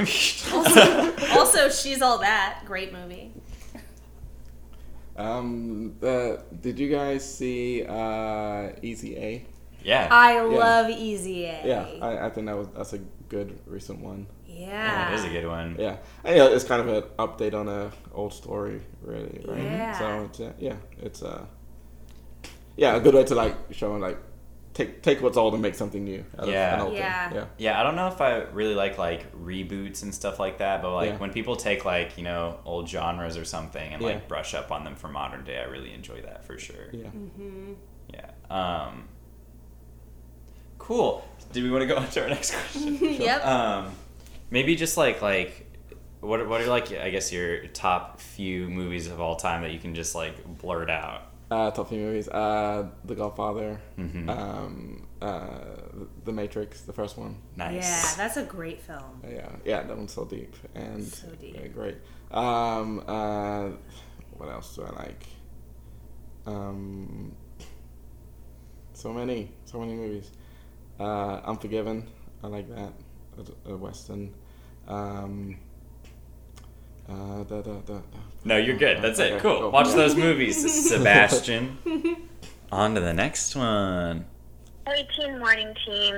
[0.53, 3.31] Also, also, she's all that great movie.
[5.15, 9.45] Um, uh, did you guys see uh, Easy A?
[9.83, 10.07] yeah.
[10.09, 11.61] I love Easy A.
[11.65, 12.99] Yeah, I, I think that was that's a
[13.29, 14.27] good recent one.
[14.47, 15.09] yeah.
[15.09, 15.75] That is a good one.
[15.79, 19.61] Yeah, and, yeah, it's kind of an update on a old story, really, right?
[19.61, 19.99] Yeah.
[19.99, 21.45] So it's, uh, yeah, it's uh,
[22.75, 24.17] yeah, a good way to like show like
[24.73, 26.23] take take what's old and make something new.
[26.37, 26.73] Out Yeah.
[26.75, 27.29] of an old Yeah.
[27.29, 27.37] Thing.
[27.37, 27.45] Yeah.
[27.57, 30.93] Yeah, I don't know if I really like like reboots and stuff like that, but
[30.93, 31.17] like Yeah.
[31.17, 34.83] when people take like you know old genres or something and like brush up on
[34.83, 36.87] them for modern day, I really enjoy that for sure.
[36.91, 37.05] Yeah.
[37.07, 37.73] Mm-hmm.
[38.13, 38.31] Yeah.
[38.49, 39.07] Um.
[40.77, 41.25] Cool.
[41.51, 42.97] Do we want to go on to our next question?
[43.01, 43.45] Yep.
[43.45, 43.91] Um,
[44.49, 45.65] maybe just like like
[46.19, 49.79] what what are like I guess your top few movies of all time that you
[49.79, 51.32] can just like blurt out.
[51.53, 52.27] Uh, top few movies.
[52.29, 53.79] Uh, The Godfather.
[53.97, 54.27] Mhm.
[54.29, 55.59] Um, uh,
[56.25, 57.33] The Matrix, the first one.
[57.55, 57.75] Nice.
[57.75, 59.21] Yeah, that's a great film.
[59.37, 61.55] Yeah, yeah, that one's so deep and So deep.
[61.57, 61.97] uh, great.
[62.31, 63.65] Um, uh,
[64.37, 65.23] what else do I like?
[66.47, 67.35] Um,
[68.93, 70.31] so many, so many movies.
[70.99, 72.07] Uh, Unforgiven,
[72.43, 72.93] I like that.
[73.67, 74.33] A, a western.
[74.87, 75.57] Um,
[77.09, 78.01] uh, da, da, da, da.
[78.45, 79.01] No, you're good.
[79.01, 79.33] That's it.
[79.33, 79.59] Okay, Cool.
[79.61, 79.71] cool.
[79.71, 81.77] Watch those movies, Sebastian.
[82.71, 84.25] on to the next one.
[84.87, 86.15] Hey, Teen Morning Team.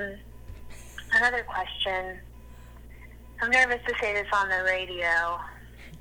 [1.14, 2.18] Another question.
[3.40, 5.38] I'm nervous to say this on the radio,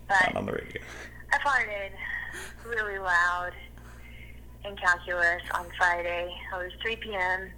[0.08, 0.82] but Not on the radio.
[1.32, 1.92] I farted
[2.66, 3.52] really loud
[4.64, 6.34] in calculus on Friday.
[6.52, 7.52] It was 3 p.m.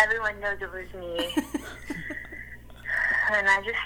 [0.00, 1.44] Everyone knows it was me.
[3.32, 3.78] and I just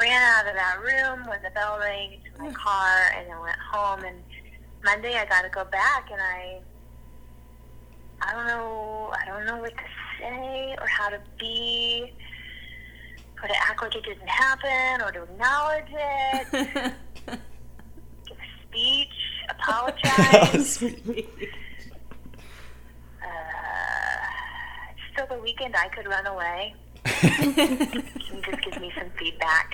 [0.00, 3.58] ran out of that room when the bell rang to my car and I went
[3.58, 4.04] home.
[4.04, 4.22] And
[4.84, 6.60] Monday I got to go back and I,
[8.22, 9.84] I don't know, I don't know what to
[10.20, 12.12] say or how to be,
[13.42, 16.52] or to act like it didn't happen or to acknowledge it,
[18.26, 19.08] give a speech,
[19.50, 20.82] apologize.
[20.82, 20.88] uh,
[24.90, 25.76] it's still the weekend.
[25.76, 26.74] I could run away.
[27.06, 29.72] Can you just give me some feedback?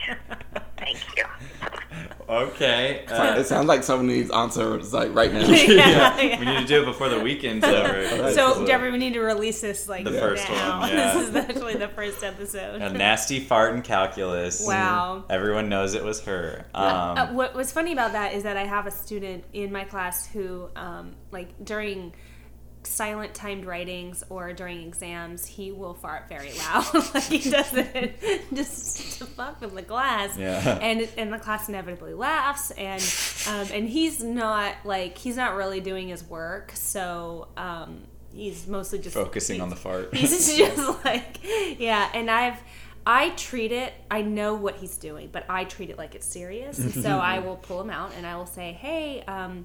[0.79, 1.25] Thank you.
[2.29, 3.05] okay.
[3.07, 5.41] It Uh, sounds like someone needs answers like right now.
[5.51, 7.89] Yeah, yeah, we need to do it before the weekend's over.
[8.05, 8.35] Alright.
[8.35, 10.81] So, Jeffrey, we need to release this like The first now.
[10.81, 11.15] one, yeah.
[11.15, 12.83] This is actually the first episode.
[12.83, 14.67] A nasty fart in calculus.
[14.67, 15.25] Wow.
[15.31, 16.65] Everyone knows it was her.
[16.75, 16.85] Um,
[17.19, 20.27] Uh, what was funny about that is that I have a student in my class
[20.27, 22.13] who, um, like, during
[22.85, 26.87] silent timed writings or during exams, he will fart very loud.
[27.15, 28.19] like he does it
[28.55, 30.37] just to fuck with the class.
[30.37, 30.79] Yeah.
[30.81, 33.03] And and the class inevitably laughs, and
[33.49, 38.03] um, and he's not like he's not really doing his work, so um,
[38.35, 40.15] he's mostly just focusing on the fart.
[40.15, 41.41] He's just like,
[41.79, 42.11] yeah.
[42.15, 42.59] And I've,
[43.07, 43.93] I treat it.
[44.11, 46.95] I know what he's doing, but I treat it like it's serious.
[47.03, 49.65] so I will pull him out and I will say, "Hey, um,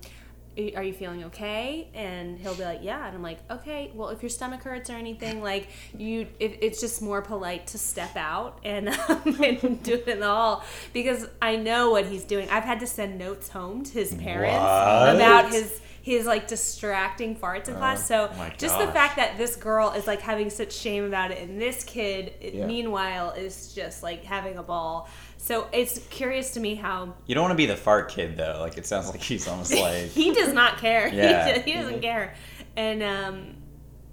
[0.75, 3.91] are you feeling okay?" And he'll be like, "Yeah." And I'm like, "Okay.
[3.93, 7.77] Well, if your stomach hurts or anything, like you, if it's just more polite to
[7.77, 12.23] step out and, um, and do it in the hall because I know what he's
[12.23, 12.49] doing.
[12.49, 15.15] I've had to send notes home to his parents What?
[15.15, 18.07] about his his like distracting farts in class.
[18.07, 21.59] So just the fact that this girl is like having such shame about it, and
[21.61, 22.65] this kid, Yeah.
[22.65, 25.09] meanwhile, is just like having a ball.
[25.37, 28.57] So it's curious to me how You don't want to be the fart kid though.
[28.59, 31.07] Like it sounds like he's almost like he does not care.
[31.13, 31.59] Yeah.
[31.59, 32.35] he, he doesn't care.
[32.75, 33.55] And um,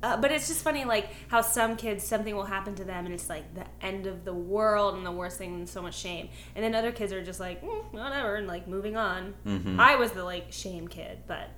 [0.02, 3.14] uh, but it's just funny, like how some kids something will happen to them, and
[3.14, 6.28] it's like the end of the world and the worst thing, and so much shame.
[6.54, 9.32] And then other kids are just like mm, whatever, and like moving on.
[9.46, 9.80] Mm-hmm.
[9.80, 11.48] I was the like shame kid, but.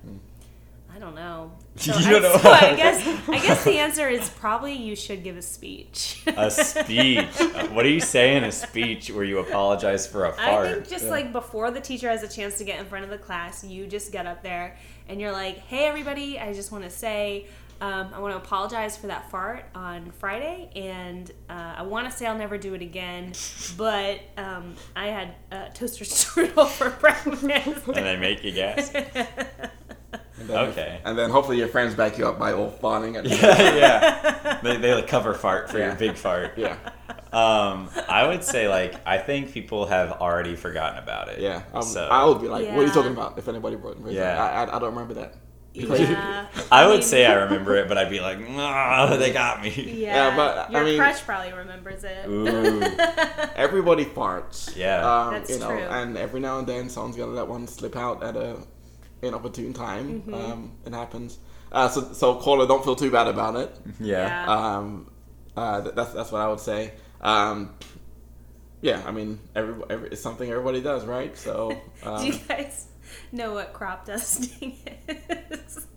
[0.97, 1.51] I don't know.
[1.77, 2.37] So, You I, don't know.
[2.39, 6.23] so I guess I guess the answer is probably you should give a speech.
[6.25, 7.27] a speech.
[7.71, 10.67] What do you say in a speech where you apologize for a fart?
[10.67, 13.11] I think just like before the teacher has a chance to get in front of
[13.11, 14.75] the class, you just get up there
[15.07, 16.39] and you're like, "Hey, everybody!
[16.39, 17.45] I just want to say."
[17.79, 22.17] Um, I want to apologize for that fart on Friday, and uh, I want to
[22.17, 23.33] say I'll never do it again.
[23.77, 27.43] But um, I had uh, toaster strudel for breakfast.
[27.87, 28.91] and they make you guess.
[30.39, 31.01] And then, Okay.
[31.03, 34.59] And then hopefully your friends back you up by all farting at yeah, yeah.
[34.63, 36.57] They, they like cover fart for your big fart.
[36.57, 36.77] Yeah.
[37.33, 41.39] Um, I would say like I think people have already forgotten about it.
[41.39, 41.63] Yeah.
[41.73, 43.37] Um, so I would be like, what are you talking about?
[43.37, 44.11] If anybody brought it.
[44.13, 44.41] Yeah.
[44.43, 45.35] I, I, I don't remember that.
[45.73, 49.69] yeah, I would say I remember it, but I'd be like, nah, they got me.
[49.69, 52.27] Yeah, Yeah, but, I your mean- crush probably remembers it.
[52.27, 52.81] Ooh.
[53.55, 54.75] Everybody farts.
[54.75, 55.05] Yeah.
[55.05, 55.77] Um, That's you know, true.
[55.79, 58.57] and every now and then someone's gonna let one slip out at a
[59.21, 60.21] inopportune time.
[60.21, 60.33] Mm-hmm.
[60.33, 61.37] Um, it happens.
[61.71, 63.75] Uh, so, so caller, don't feel too bad about it.
[63.99, 64.27] Yeah.
[64.45, 64.75] Yeah.
[64.77, 65.11] Um,
[65.55, 66.93] uh, th- that's that's what I would say.
[67.21, 67.71] Um,
[68.81, 71.35] yeah, I mean, every, every it's something everybody does, right?
[71.37, 71.71] So,
[72.03, 72.87] um, Do you guys
[73.31, 75.87] know what crop dusting is?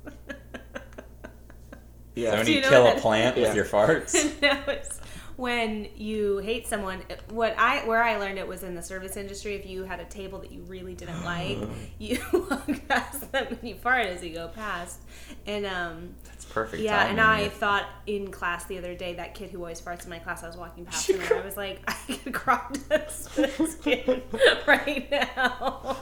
[2.14, 3.48] yeah, So when Do you, you know kill a plant Yeah.
[3.48, 4.14] with your farts.
[4.42, 4.99] no, it's
[5.40, 7.02] when you hate someone.
[7.30, 9.54] What I where I learned it was in the service industry.
[9.54, 11.58] If you had a table that you really didn't like,
[11.98, 15.00] you walk past them and you fart as you go past.
[15.46, 16.82] And um, It's perfect.
[16.82, 17.50] yeah, and I timing.
[17.50, 20.46] thought in class the other day that kid who always farts in my class, I
[20.46, 24.22] was walking past him and I was like, I could crop dust this kid
[24.66, 25.96] right now.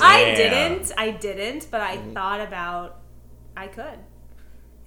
[0.00, 0.92] I didn't.
[0.96, 3.00] I didn't, but I thought about
[3.56, 3.98] I could.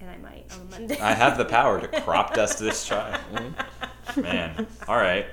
[0.04, 0.98] And I might on Monday.
[1.00, 3.20] I have the power to crop dust this child.
[3.32, 4.20] Mm-hmm.
[4.20, 4.66] Man.
[4.86, 5.26] All right.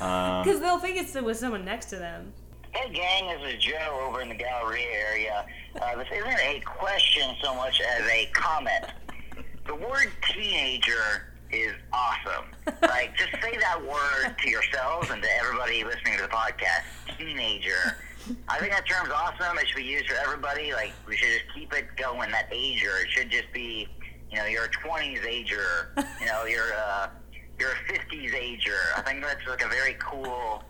[0.00, 2.32] Um, Because they'll think it's with someone next to them.
[2.72, 5.46] Hey gang, this is Joe over in the Galleria area.
[5.80, 8.84] Uh, this isn't a question so much as a comment.
[9.66, 12.44] The word teenager is awesome.
[12.82, 17.16] like, just say that word to yourselves and to everybody listening to the podcast.
[17.16, 17.96] Teenager.
[18.48, 19.56] I think that term's awesome.
[19.56, 20.72] It should be used for everybody.
[20.74, 22.30] Like, we should just keep it going.
[22.32, 22.90] That ager.
[22.98, 23.88] It should just be,
[24.30, 25.92] you know, you're a 20s ager.
[26.20, 27.10] You know, you're a
[27.58, 28.78] you're a 50s ager.
[28.96, 30.64] I think that's like a very cool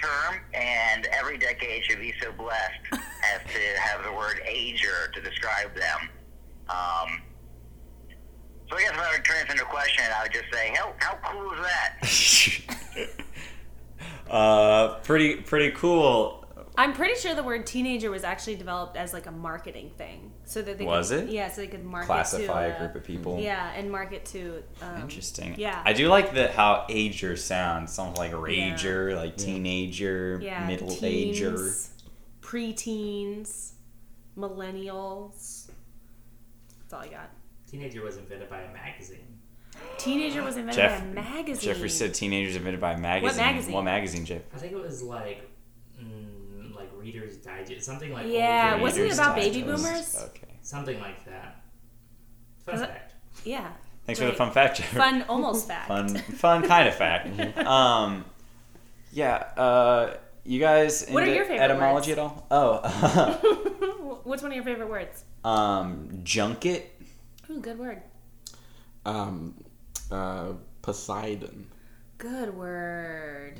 [0.00, 5.20] term, and every decade should be so blessed as to have the word ager to
[5.20, 6.10] describe them.
[6.68, 7.22] Um,
[8.68, 10.52] so I guess if I were to turn this into a question, I would just
[10.52, 11.60] say, how, how cool is
[12.96, 13.10] that?
[14.30, 16.37] uh, pretty pretty cool.
[16.78, 20.62] I'm pretty sure the word teenager was actually developed as like a marketing thing, so
[20.62, 21.30] that they Was could, it?
[21.30, 23.40] Yeah, so they could market Classify to, a group of people.
[23.40, 24.62] Yeah, and market to.
[24.80, 25.56] Um, Interesting.
[25.58, 25.82] Yeah.
[25.84, 27.92] I do like the how ager sounds.
[27.92, 31.56] Sounds like rager, like teenager, yeah, middle ager.
[31.56, 31.90] teens,
[32.42, 33.72] preteens,
[34.38, 35.66] millennials.
[36.78, 37.30] That's all I got.
[37.68, 39.18] Teenager was invented by a magazine.
[39.98, 41.74] Teenager was invented Jeff- by a magazine.
[41.74, 43.44] Jeffrey said teenagers invented by a magazine.
[43.44, 43.74] magazine?
[43.74, 44.42] What magazine, Jeff?
[44.54, 45.50] I think it was like
[47.12, 50.16] Reader's Digest, something like Yeah, older wasn't it Reader's about baby boomers?
[50.28, 50.58] Okay.
[50.62, 51.62] Something like that.
[52.66, 53.14] Fun Was fact.
[53.44, 53.72] Yeah.
[54.04, 54.88] Thanks for the fun fact, Jeff.
[54.90, 55.88] Fun, almost fact.
[55.88, 57.58] fun, fun kind of fact.
[57.66, 58.24] um,
[59.12, 59.36] yeah.
[59.56, 62.46] Uh, you guys What are into your favorite etymology at all?
[62.50, 65.24] Oh, What's one of your favorite words?
[65.44, 66.94] um, junket.
[67.50, 68.02] Ooh, good word.
[69.06, 69.54] um,
[70.10, 70.52] uh,
[70.82, 71.66] Poseidon.
[72.18, 73.58] Good word.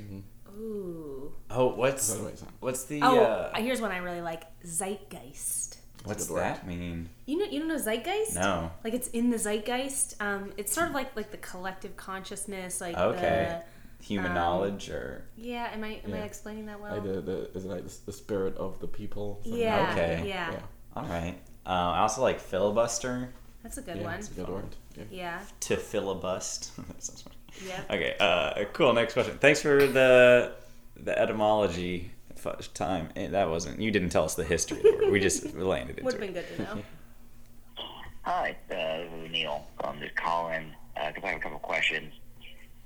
[0.59, 1.33] Ooh.
[1.51, 3.01] Oh, what's the way, what's the?
[3.03, 4.45] Oh, uh, here's one I really like.
[4.65, 5.79] Zeitgeist.
[6.05, 7.09] what's good that mean?
[7.27, 8.35] You know, you don't know zeitgeist?
[8.35, 8.71] No.
[8.85, 10.21] Like it's in the zeitgeist.
[10.21, 12.81] Um, it's sort of like like the collective consciousness.
[12.81, 13.61] Like Okay.
[14.01, 15.71] Human um, knowledge or yeah.
[15.73, 16.95] Am I am I explaining that well?
[16.95, 19.41] Like the, the is it like the, the spirit of the people?
[19.43, 19.91] something yeah.
[19.93, 20.25] Okay.
[20.29, 20.53] Yeah.
[20.53, 20.61] Yeah.
[20.95, 21.37] all right.
[21.67, 23.29] Uh, I also like filibuster
[23.63, 24.15] That's a good Yeah, one.
[24.21, 24.77] it's a good word.
[24.97, 25.05] Yeah.
[25.11, 25.41] Yeah.
[25.61, 26.77] to filibust.
[26.89, 27.37] that sounds funny.
[27.67, 27.81] Yeah.
[27.91, 28.15] Okay.
[28.21, 28.93] Uh, cool.
[28.93, 29.39] Next question.
[29.39, 30.53] Thanks for the
[30.97, 32.11] the etymology
[32.45, 33.11] f- time.
[33.17, 33.81] Eh, That wasn't.
[33.81, 34.79] You didn't tell us the history.
[34.79, 35.09] Of the.
[35.11, 36.05] We just landed it.
[36.05, 36.83] Would have been good to know.
[38.23, 39.67] Hi, uh, Neil.
[39.83, 42.13] I'm just calling because I have a couple questions.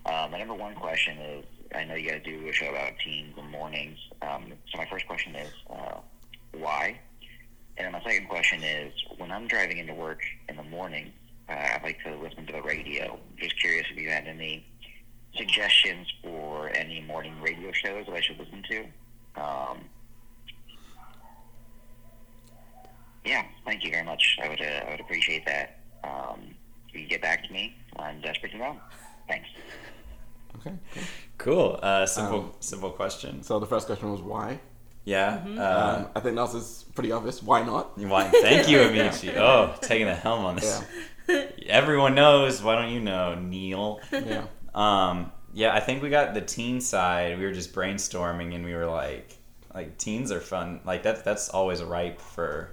[0.06, 1.44] Uh, my number one question is
[1.74, 3.98] I know you guys do a show about teens and mornings.
[4.20, 5.98] Um, so my first question is uh,
[6.56, 7.00] why?
[7.78, 11.10] And then my second question is, when I'm driving into work in the morning,
[11.52, 13.18] uh, I like to listen to the radio.
[13.36, 14.66] Just curious if you had any
[15.36, 19.40] suggestions for any morning radio shows that I should listen to.
[19.42, 19.78] Um,
[23.24, 24.36] yeah, thank you very much.
[24.42, 25.78] I would uh, I would appreciate that.
[26.04, 26.54] Um,
[26.88, 28.76] if you could get back to me, I'm desperate to know.
[29.28, 29.48] Thanks.
[30.56, 30.74] Okay.
[30.92, 31.02] cool.
[31.38, 31.80] Cool.
[31.82, 33.42] Uh, simple, Um, simple question.
[33.42, 34.60] So the first question was why.
[35.04, 35.38] Yeah.
[35.38, 35.58] Mm-hmm.
[35.58, 37.42] Uh, Um, I think that is pretty obvious.
[37.42, 37.92] Why not?
[37.96, 39.34] you want- thank you, Amechi.
[39.36, 40.82] Oh, taking the helm on this.
[41.66, 42.62] Everyone knows.
[42.62, 44.00] Why don't you know, Neil?
[44.12, 44.44] Yeah.
[44.74, 47.38] Um, yeah, I think we got the teen side.
[47.38, 49.36] We were just brainstorming, and we were like,
[49.74, 50.80] like teens are fun.
[50.84, 52.70] Like that's that's always ripe for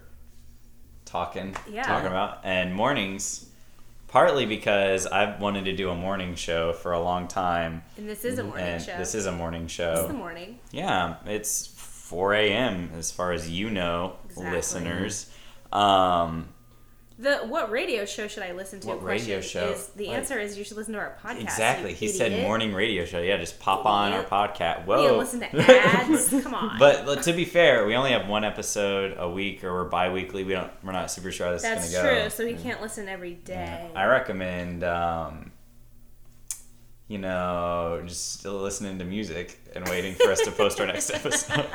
[1.05, 1.83] talking, Yeah.
[1.83, 2.39] talking about.
[2.43, 3.49] And mornings,
[4.07, 8.23] partly because I've wanted to do a morning show for a long time, And this
[8.25, 8.97] is a morning and show.
[8.97, 9.91] this is a morning show.
[9.91, 10.59] This is the morning.
[10.71, 12.91] Yeah, it's 4 a.m.
[12.97, 14.51] as far as you know, Exactly.
[14.55, 15.29] listeners.
[15.71, 16.49] Um,
[17.21, 18.87] The what radio show should I listen to?
[18.87, 19.71] What radio show?
[19.71, 21.41] Is the Like- answer is you should listen to our podcast.
[21.41, 21.93] exactly.
[21.93, 23.19] He said morning radio show.
[23.19, 24.85] Yeah, just pop on our podcast.
[24.85, 25.03] Whoa.
[25.05, 26.29] you listen to ads?
[26.29, 26.79] Come on.
[26.79, 30.45] But to be fair, we only have one episode a week, or we're bi-weekly.
[30.45, 30.71] We don't.
[30.81, 32.21] We're not super sure how this that's is gonna go.
[32.21, 32.29] true.
[32.29, 33.91] So he can't listen every day.
[33.93, 35.51] I recommend, um,
[37.09, 41.09] you know, just still listening to music and waiting for us to post our next
[41.13, 41.65] episode.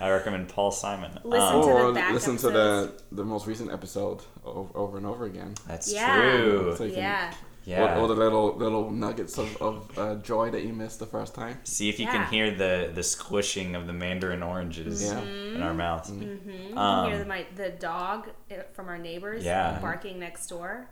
[0.00, 1.18] I recommend Paul Simon.
[1.24, 5.06] Listen Um, to the back listen to the the most recent episode over, over and
[5.06, 5.54] over again.
[5.66, 6.16] that's Yeah.
[6.20, 6.74] true.
[6.76, 7.34] So you can- yeah.
[7.64, 7.94] Yeah.
[7.96, 11.34] All, all the little little nuggets of, of uh, joy that you missed the first
[11.34, 11.58] time.
[11.64, 12.12] See if you Yeah.
[12.12, 15.20] can hear the the squishing of the mandarin oranges Yeah.
[15.56, 16.10] in our mouths.
[16.10, 16.50] Mm-hmm.
[16.50, 19.78] You Um, can hear the, my, the dog uh, from our neighbors Yeah.
[19.82, 20.88] barking next door.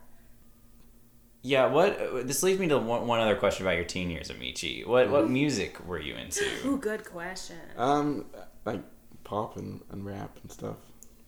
[1.42, 4.30] Yeah, what uh, this leads me to one, one other question about your teen years,
[4.30, 4.84] Amechi.
[4.86, 6.44] What what music were you into?
[6.66, 7.56] Ooh, good question.
[7.76, 8.26] Um,
[8.64, 8.82] like
[9.26, 10.76] pop and, and rap and stuff.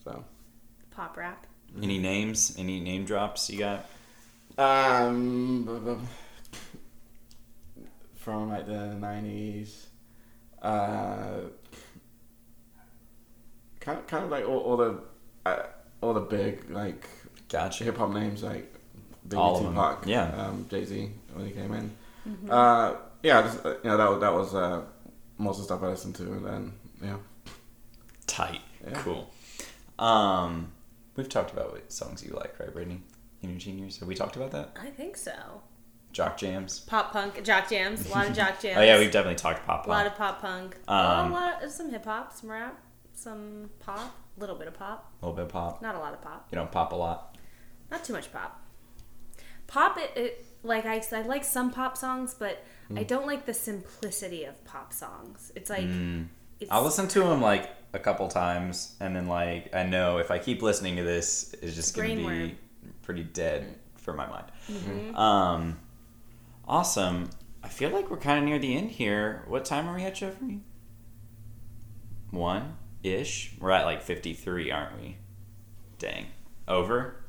[0.04, 0.24] So.
[0.92, 1.46] Pop rap.
[1.82, 2.54] Any names?
[2.56, 3.84] Any name drops you got?
[4.56, 7.82] Um, b- b-
[8.16, 9.86] from like the nineties,
[10.62, 11.40] uh,
[13.80, 15.00] kind of, kind of like all, all the
[15.46, 15.62] uh,
[16.00, 17.06] all the big like
[17.48, 17.84] Gotcha.
[17.84, 18.74] hip hop names like
[19.28, 20.46] Biggie, All of them, Tupac, yeah.
[20.46, 21.90] um, Jay Z when he came in.
[22.28, 22.50] Mm-hmm.
[22.50, 24.82] Uh, yeah, just, uh, you know that was- that was uh,
[25.38, 26.72] most of the stuff I listened to, and then
[27.02, 27.16] yeah,
[28.28, 28.60] Tight.
[28.86, 28.92] Yeah.
[28.94, 29.28] Cool.
[29.98, 30.72] Um,
[31.16, 33.02] we've talked about what songs you like, right, Brittany?
[33.42, 34.76] In your teen years, have we talked about that?
[34.80, 35.32] I think so.
[36.12, 36.80] Jock jams.
[36.80, 38.78] Pop punk, jock jams, a lot of jock jams.
[38.78, 39.86] Oh yeah, we've definitely talked pop punk.
[39.88, 40.76] a lot of pop punk.
[40.88, 42.80] Um, a lot of some hip hop, some rap,
[43.14, 45.82] some pop, a little bit of pop, A little bit of pop.
[45.82, 47.36] not a lot of pop, You don't pop a lot.
[47.90, 48.60] not too much pop.
[49.66, 52.64] Pop, it, it like I, I like some pop songs, but
[52.96, 55.52] I don't like the simplicity of pop songs.
[55.54, 55.84] It's like
[56.58, 60.30] it's, I'll listen to them like a couple times, and then like I know if
[60.30, 62.54] I keep listening to this, it's just gonna be Brainworm.
[63.02, 64.46] pretty dead for my mind.
[64.70, 65.14] Mm-hmm.
[65.16, 65.78] Um,
[66.66, 67.30] awesome.
[67.62, 69.44] I feel like we're kind of near the end here.
[69.48, 70.60] What time are we at, Jeffrey?
[72.30, 73.52] One ish.
[73.58, 75.16] We're at like fifty three, aren't we?
[75.98, 76.26] Dang.
[76.66, 77.24] Over.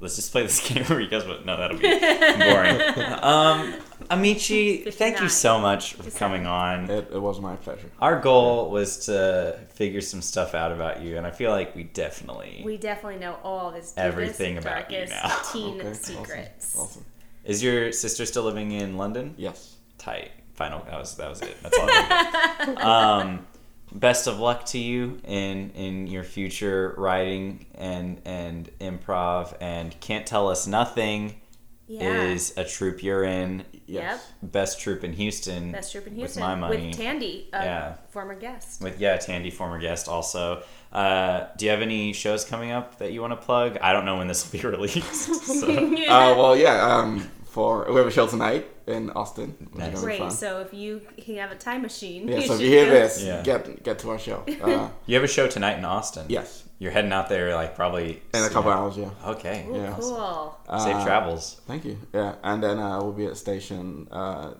[0.00, 1.44] Let's just play this game where you guys would.
[1.44, 2.80] No, that'll be boring.
[3.22, 3.74] um,
[4.10, 6.90] Amechi, thank you so much for coming on.
[6.90, 7.90] it, it was my pleasure.
[8.00, 11.84] Our goal was to figure some stuff out about you, and I feel like we
[11.84, 12.62] definitely.
[12.64, 15.38] we definitely know all this his Everything about you now.
[15.52, 16.78] teen Okay, secrets.
[16.78, 17.04] Awesome.
[17.44, 19.34] Is your sister still living in London?
[19.36, 19.76] Yes.
[19.98, 20.30] Tight.
[20.54, 20.80] Final.
[20.90, 21.56] That was that was it.
[21.62, 21.86] That's all.
[21.90, 22.78] I needed.
[22.82, 23.46] um,
[23.92, 29.54] best of luck to you in in your future writing and and improv.
[29.60, 31.40] And can't tell us nothing
[31.86, 32.22] Yeah.
[32.22, 33.64] is a troop you're in.
[33.86, 34.24] Yes.
[34.42, 35.72] Best troupe in Houston.
[35.72, 36.86] Best troop in houston with Houston my money.
[36.88, 37.94] with Tandy, a Yeah.
[38.10, 38.80] former guest.
[38.80, 40.62] With yeah, Tandy, former guest, also.
[40.92, 43.78] Uh, do you have any shows coming up that you want to plug?
[43.82, 45.02] I don't know when this will be released.
[45.44, 45.66] so.
[46.08, 46.86] Uh, well, yeah.
[46.96, 49.48] Um, for we have a show tonight in Austin.
[49.74, 49.88] Nice.
[49.88, 50.18] is gonna be Great.
[50.20, 50.30] fun.
[50.30, 52.36] So if you can have a time machine, Yeah.
[52.40, 53.42] you So if you hear go- this, Yeah.
[53.42, 54.42] get get to our show.
[54.62, 56.26] Uh, You have a show tonight in Austin.
[56.28, 56.64] yes.
[56.82, 58.96] You're heading out there like probably In a couple hours.
[58.96, 59.10] Yeah.
[59.34, 59.66] Okay.
[59.68, 59.94] Ooh, Yeah.
[60.00, 60.56] cool.
[60.78, 61.60] Safe Uh, travels.
[61.66, 61.98] Thank you.
[62.14, 64.54] Yeah, and then uh, we'll be at station uh,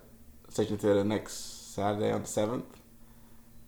[0.51, 1.35] station theater next
[1.75, 2.67] Saturday on the seventh.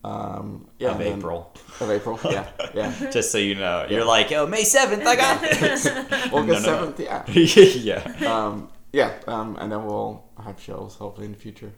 [0.05, 1.53] Um, yeah, of and then- April.
[1.81, 2.19] Of April.
[2.25, 2.93] Yeah, yeah.
[3.11, 5.87] Just so you know, you're like, oh, May seventh, I got this.
[5.87, 6.61] August No, no, no.
[6.61, 7.01] seventh.
[7.01, 7.25] Yeah.
[7.29, 8.35] yeah.
[8.35, 9.13] Um, yeah.
[9.27, 11.73] Um, and then we'll have shows hopefully in the future.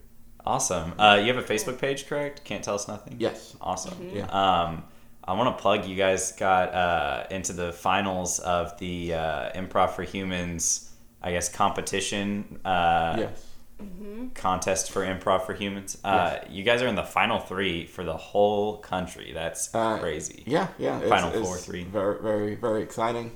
[0.46, 0.92] Awesome.
[0.98, 2.44] Uh, you have a Facebook page, correct?
[2.44, 3.16] Can't tell us nothing.
[3.18, 3.56] Yes.
[3.60, 4.10] Awesome.
[4.12, 4.26] Yeah.
[4.26, 4.84] Um,
[5.26, 9.92] I want to plug you guys got uh, into the finals of the uh, Improv
[9.92, 10.90] for Humans,
[11.22, 12.60] I guess, competition.
[12.64, 13.46] Uh, Yes.
[14.34, 15.98] contest for improv for humans.
[16.04, 19.32] Uh, You guys are in the final three for the whole country.
[19.34, 20.42] That's Uh, crazy.
[20.46, 21.00] Yeah, yeah.
[21.08, 21.84] Final it's four, three.
[21.84, 23.32] Very, very, very exciting.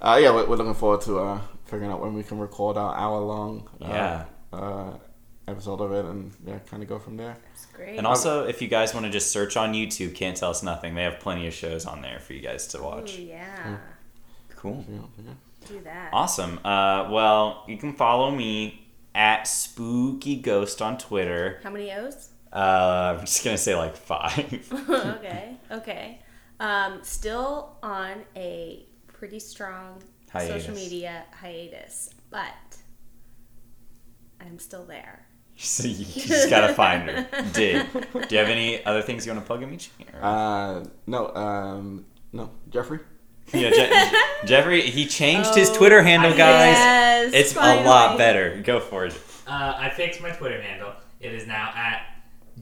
[0.00, 2.94] Uh, yeah, we're, we're looking forward to uh, figuring out when we can record our
[2.96, 4.24] hour long uh, Yeah.
[4.52, 4.90] uh,
[5.46, 7.36] episode of it and yeah, kind of go from there.
[7.54, 7.96] It's great.
[7.98, 10.94] And also, if you guys want to just search on YouTube, Can't Tell Us Nothing,
[10.94, 13.16] they have plenty of shows on there for you guys to Ooh, watch.
[13.18, 13.76] yeah.
[14.56, 14.84] Cool.
[14.90, 15.32] Yeah, yeah.
[15.68, 16.10] Do that.
[16.12, 16.58] Awesome.
[16.64, 21.60] Uh, well, you can follow me at Spooky Ghost on Twitter.
[21.62, 22.30] How many O's?
[22.52, 24.72] Uh, I'm just gonna say like five.
[24.90, 25.56] okay.
[25.70, 26.18] Okay.
[26.60, 30.64] Um, still on a pretty strong Hiatus.
[30.64, 32.76] social media hiatus, but
[34.40, 35.26] I'm still there.
[35.56, 37.28] so you just gotta find her.
[37.52, 37.86] Dig.
[37.92, 39.90] Do you have any other things you want to plug, in each?
[40.20, 43.00] Uh, no, um, no, Jeffrey.
[43.52, 44.82] yeah, Je- Jeffrey.
[44.82, 46.76] He changed his Oh, Twitter handle, guys.
[46.76, 48.60] Yes, it's a lot better.
[48.62, 49.14] Go for it.
[49.46, 50.92] Uh, I fixed my Twitter handle.
[51.20, 52.02] It is now at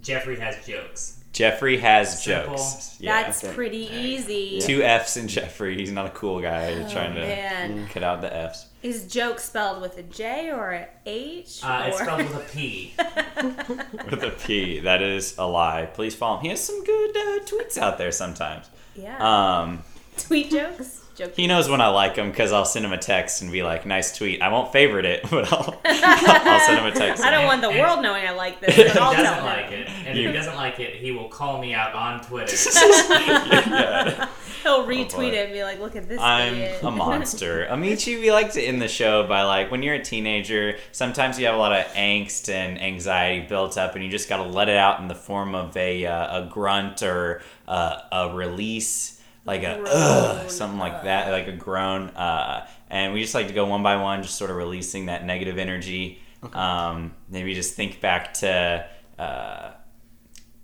[0.01, 1.16] Jeffrey has jokes.
[1.37, 2.57] Jeffrey has Simple.
[2.57, 2.97] jokes.
[2.99, 3.23] Yeah.
[3.23, 3.53] That's Okay.
[3.55, 4.61] pretty easy.
[4.61, 5.77] Two F's in Jeffrey.
[5.77, 6.73] He's not a cool guy.
[6.73, 7.87] Oh, trying to man.
[7.89, 8.67] cut out the F's.
[8.83, 11.61] Is joke spelled with a J or a H?
[11.63, 12.95] Uh, it's spelled with a P.
[14.11, 14.81] With a P.
[14.81, 15.87] That is a lie.
[15.93, 16.43] Please follow him.
[16.45, 18.71] He has some good uh, tweets out there sometimes.
[18.95, 19.17] yeah.
[19.61, 19.83] Um,
[20.19, 21.03] Tweet jokes.
[21.17, 21.35] Joke.
[21.35, 23.87] he knows when I like him because I'll send him a text and be like,
[23.87, 27.25] "Nice tweet." I won't favorite it, but I'll, I'll send him a text.
[27.25, 28.77] I don't And- want the world knowing I like this.
[28.79, 29.45] If But he I'll tell doesn't him.
[29.45, 32.55] like it, and if he doesn't like it, he will call me out on Twitter.
[32.55, 34.29] Yeah.
[34.63, 34.89] He'll boy.
[34.95, 37.67] retweet it and be like, "Look at this." I'm idiot." a monster.
[37.71, 41.47] Amechi, we like to end the show by like when you're a teenager, sometimes you
[41.47, 44.69] have a lot of angst and anxiety built up, and you just got to let
[44.69, 49.16] it out in the form of a uh, a grunt or uh, a release,
[49.47, 52.09] like a ugh, something like that, like a groan.
[52.11, 55.25] Uh, and we just like to go one by one, just sort of releasing that
[55.25, 56.21] negative energy.
[56.53, 58.87] Um, maybe just think back to.
[59.19, 59.71] Uh,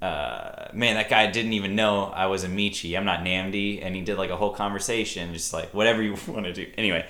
[0.03, 2.97] uh, man, that guy didn't even know I was Amechi.
[2.99, 6.45] I'm not Namdi, and he did like a whole conversation, just like whatever you want
[6.47, 6.67] to do.
[6.77, 7.07] Anyway.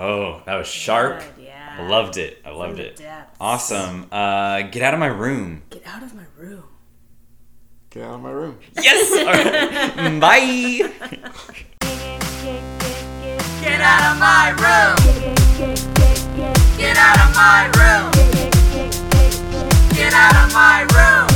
[0.00, 1.18] Oh, that was sharp.
[1.18, 1.76] Good, yeah.
[1.76, 2.40] I loved it.
[2.46, 2.98] I loved it.
[2.98, 3.36] Depths.
[3.40, 4.06] Awesome.
[4.12, 5.64] Uh, get out of my room.
[5.70, 6.62] Get out of my room.
[7.90, 8.60] Get out of my room.
[8.80, 9.10] Yes.
[9.96, 10.20] right.
[10.20, 10.92] Bye.
[13.60, 14.94] Get out of my room.
[16.78, 18.12] Get out of my room.
[19.96, 21.27] Get out of my room.